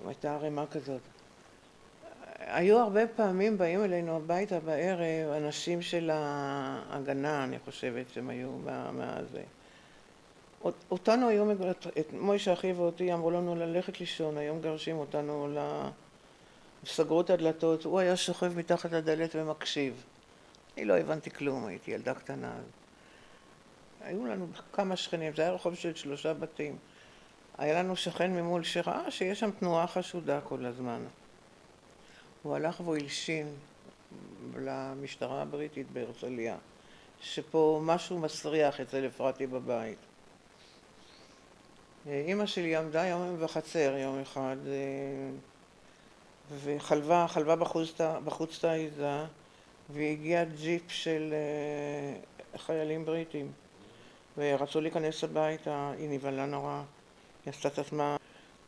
הייתה 0.07 0.35
ערימה 0.35 0.65
כזאת. 0.71 1.01
היו 2.39 2.79
הרבה 2.79 3.07
פעמים 3.07 3.57
באים 3.57 3.83
אלינו 3.83 4.15
הביתה 4.15 4.59
בערב 4.59 5.31
אנשים 5.37 5.81
של 5.81 6.09
ההגנה, 6.13 7.43
אני 7.43 7.59
חושבת 7.59 8.05
שהם 8.13 8.29
היו 8.29 8.49
מה... 8.93 9.19
זה. 9.31 9.43
אותנו 10.91 11.27
היום, 11.27 11.51
את 11.99 12.13
מוישה 12.13 12.53
אחי 12.53 12.71
ואותי 12.71 13.13
אמרו 13.13 13.31
לנו 13.31 13.55
ללכת 13.55 13.99
לישון, 13.99 14.37
היום 14.37 14.61
גרשים 14.61 14.97
אותנו 14.97 15.47
ל... 15.55 15.87
סגרו 16.85 17.21
את 17.21 17.29
הדלתות, 17.29 17.83
הוא 17.83 17.99
היה 17.99 18.15
שוכב 18.15 18.57
מתחת 18.57 18.91
לדלת 18.91 19.35
ומקשיב. 19.35 20.03
אני 20.77 20.85
לא 20.85 20.97
הבנתי 20.97 21.31
כלום, 21.31 21.65
הייתי 21.65 21.91
ילדה 21.91 22.13
קטנה. 22.13 22.53
היו 24.01 24.25
לנו 24.25 24.47
כמה 24.73 24.95
שכנים, 24.95 25.35
זה 25.35 25.41
היה 25.41 25.51
רחוב 25.51 25.75
של 25.75 25.95
שלושה 25.95 26.33
בתים. 26.33 26.77
היה 27.57 27.83
לנו 27.83 27.95
שכן 27.95 28.31
ממול 28.31 28.63
שראה 28.63 29.11
שיש 29.11 29.39
שם 29.39 29.51
תנועה 29.51 29.87
חשודה 29.87 30.41
כל 30.41 30.65
הזמן. 30.65 31.05
הוא 32.43 32.55
הלך 32.55 32.79
והוא 32.79 32.95
הלשין 32.95 33.55
למשטרה 34.57 35.41
הבריטית 35.41 35.91
בהרצליה, 35.91 36.57
שפה 37.21 37.81
משהו 37.83 38.19
מסריח 38.19 38.79
אצל 38.79 39.07
אפרתי 39.07 39.47
בבית. 39.47 39.97
אימא 42.07 42.45
שלי 42.45 42.75
עמדה 42.75 43.05
יום 43.05 43.37
בחצר 43.43 43.95
יום 43.97 44.19
אחד 44.19 44.55
וחלבה, 46.63 47.25
חלבה 47.29 47.55
בחוץ 48.25 48.57
את 48.59 48.63
העיזה 48.63 49.25
והגיע 49.89 50.43
ג'יפ 50.43 50.83
של 50.87 51.33
אה, 51.33 52.59
חיילים 52.59 53.05
בריטים 53.05 53.51
ורצו 54.37 54.81
להיכנס 54.81 55.23
הביתה, 55.23 55.91
היא 55.97 56.09
נבהלה 56.09 56.45
נורא, 56.45 56.81
היא 57.45 57.53
עשתה 57.53 57.67
את 57.67 57.79
עצמה 57.79 58.17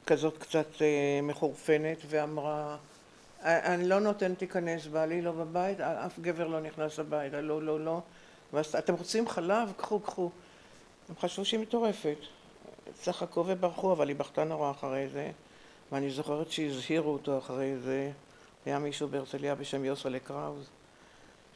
כזאת 0.05 0.37
קצת 0.37 0.81
אה, 0.81 1.19
מחורפנת 1.23 1.97
ואמרה 2.07 2.77
אני 3.43 3.87
לא 3.87 3.99
נותנת 3.99 4.41
להיכנס, 4.41 4.87
בעלי 4.87 5.21
לא 5.21 5.31
בבית, 5.31 5.79
אף 5.79 6.19
גבר 6.19 6.47
לא 6.47 6.59
נכנס 6.59 6.99
הביתה, 6.99 7.41
לא, 7.41 7.61
לא, 7.61 7.79
לא. 7.79 7.99
ואז 8.53 8.75
אתם 8.75 8.93
רוצים 8.93 9.27
חלב? 9.27 9.71
קחו, 9.77 9.99
קחו. 9.99 10.29
הם 11.09 11.15
חשבו 11.19 11.45
שהיא 11.45 11.59
מטורפת. 11.59 12.17
צחקו 12.93 13.43
וברחו, 13.47 13.91
אבל 13.91 14.07
היא 14.07 14.15
בכתה 14.15 14.43
נורא 14.43 14.71
אחרי 14.71 15.07
זה. 15.07 15.31
ואני 15.91 16.09
זוכרת 16.09 16.51
שהזהירו 16.51 17.13
אותו 17.13 17.37
אחרי 17.37 17.77
זה. 17.77 18.11
היה 18.65 18.79
מישהו 18.79 19.07
בהרצליה 19.07 19.55
בשם 19.55 19.85
יוסלה 19.85 20.19
קראוז, 20.19 20.69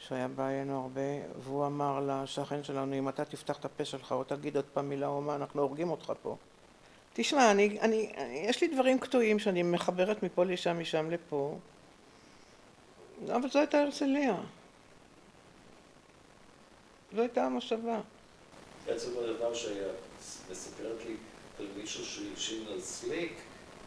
שהיה 0.08 0.28
בא 0.28 0.48
אלינו 0.48 0.82
הרבה, 0.82 1.00
והוא 1.42 1.66
אמר 1.66 2.00
לשכן 2.06 2.64
שלנו, 2.64 2.98
אם 2.98 3.08
אתה 3.08 3.24
תפתח 3.24 3.58
את 3.58 3.64
הפה 3.64 3.84
שלך 3.84 4.12
או 4.12 4.24
תגיד 4.24 4.56
עוד 4.56 4.64
פעם 4.72 4.88
מילה 4.88 5.06
או 5.06 5.20
מה, 5.20 5.34
אנחנו 5.36 5.62
הורגים 5.62 5.90
אותך 5.90 6.12
פה. 6.22 6.36
תשמע, 7.12 7.50
אני, 7.50 7.80
אני, 7.80 8.12
יש 8.48 8.60
לי 8.60 8.68
דברים 8.68 8.98
קטועים 8.98 9.38
שאני 9.38 9.62
מחברת 9.62 10.22
מפה 10.22 10.44
לשם, 10.44 10.80
משם 10.80 11.10
לפה. 11.10 11.58
אבל 13.26 13.50
זו 13.50 13.58
הייתה 13.58 13.82
הרצליה. 13.82 14.36
זו 17.14 17.20
הייתה 17.20 17.44
המושבה. 17.44 18.00
בעצם 18.86 19.10
הדבר 19.18 19.54
שהיה 19.54 19.88
מספרת 20.50 21.04
לי 21.06 21.16
על 21.58 21.66
מישהו 21.76 22.04
שהלשין 22.04 22.62
על 22.72 22.80
סליק 22.80 23.40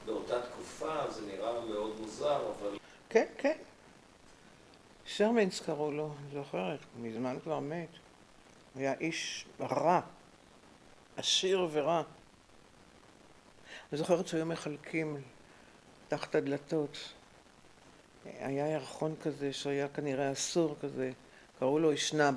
באותה 0.05 0.41
תקופה, 0.41 1.11
זה 1.11 1.21
נראה 1.27 1.65
מאוד 1.65 1.95
מוזר, 2.01 2.51
אבל... 2.59 2.77
כן, 3.09 3.25
כן. 3.37 3.57
שרמנס 5.05 5.59
קראו 5.59 5.91
לו, 5.91 6.13
אני 6.21 6.33
זוכרת, 6.33 6.79
מזמן 7.01 7.37
כבר 7.43 7.59
מת. 7.59 7.89
הוא 8.73 8.81
היה 8.81 8.93
איש 8.99 9.45
רע, 9.59 10.01
עשיר 11.17 11.67
ורע. 11.71 12.03
אני 13.91 13.97
זוכרת 13.97 14.27
שהיו 14.27 14.45
מחלקים 14.45 15.21
תחת 16.07 16.35
הדלתות. 16.35 17.13
היה 18.25 18.67
ירחון 18.67 19.15
כזה 19.21 19.53
שהיה 19.53 19.87
כנראה 19.87 20.31
אסור 20.31 20.75
כזה, 20.81 21.11
קראו 21.59 21.79
לו 21.79 21.93
אשנב. 21.93 22.35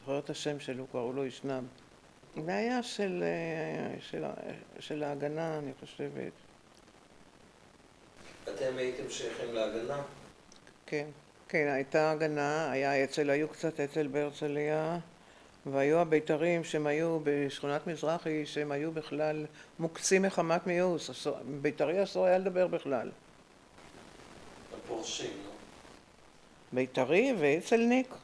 זוכר 0.00 0.18
את 0.18 0.30
השם 0.30 0.60
שלו, 0.60 0.86
קראו 0.86 1.12
לו 1.12 1.28
אשנב. 1.28 1.64
בעיה 2.36 2.82
של, 2.82 3.22
אה, 3.22 4.00
של, 4.00 4.24
של 4.78 5.02
ההגנה, 5.02 5.58
אני 5.58 5.72
חושבת. 5.80 6.32
אתם 8.44 8.76
הייתם 8.76 9.10
שייכים 9.10 9.54
להגנה? 9.54 10.02
כן, 10.86 11.06
כן, 11.48 11.68
הייתה 11.74 12.10
הגנה, 12.10 12.70
היה 12.70 13.04
אצ"ל, 13.04 13.30
היו 13.30 13.48
קצת 13.48 13.80
אצ"ל 13.80 14.06
בהרצליה, 14.06 14.98
והיו 15.66 15.98
הבית"רים 15.98 16.64
שהם 16.64 16.86
היו 16.86 17.18
בשכונת 17.22 17.86
מזרחי, 17.86 18.46
שהם 18.46 18.72
היו 18.72 18.92
בכלל 18.92 19.46
מוקצים 19.78 20.22
מחמת 20.22 20.66
מיאוס, 20.66 21.26
בית"רי 21.62 22.02
אסור 22.02 22.24
היה 22.24 22.38
לדבר 22.38 22.66
בכלל. 22.66 23.10
הפורשים, 24.74 25.30
נו. 25.44 25.50
בית"רי 26.72 27.34
ואצ"לניק. 27.38 28.14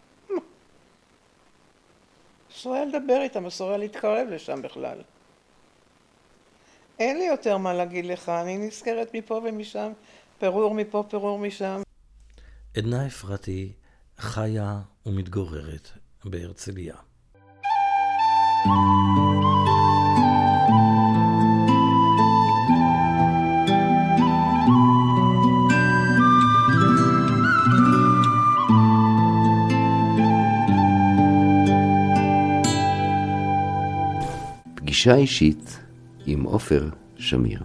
אסור 2.52 2.74
היה 2.74 2.84
לדבר 2.84 3.20
איתם, 3.22 3.46
אסור 3.46 3.68
היה 3.68 3.78
להתקרב 3.78 4.28
לשם 4.30 4.62
בכלל. 4.62 4.98
אין 6.98 7.18
לי 7.18 7.24
יותר 7.24 7.56
מה 7.56 7.74
להגיד 7.74 8.06
לך, 8.06 8.28
אני 8.28 8.58
נזכרת 8.58 9.14
מפה 9.14 9.40
ומשם, 9.44 9.92
פירור 10.38 10.74
מפה, 10.74 11.04
פירור 11.08 11.38
משם. 11.38 11.82
עדנה 12.76 13.06
אפרתי 13.06 13.72
חיה 14.18 14.80
ומתגוררת 15.06 15.90
בהרצליה. 16.24 16.94
פגישה 34.74 35.14
אישית 35.14 35.78
עם 36.26 36.42
עופר 36.42 36.88
שמיר 37.16 37.62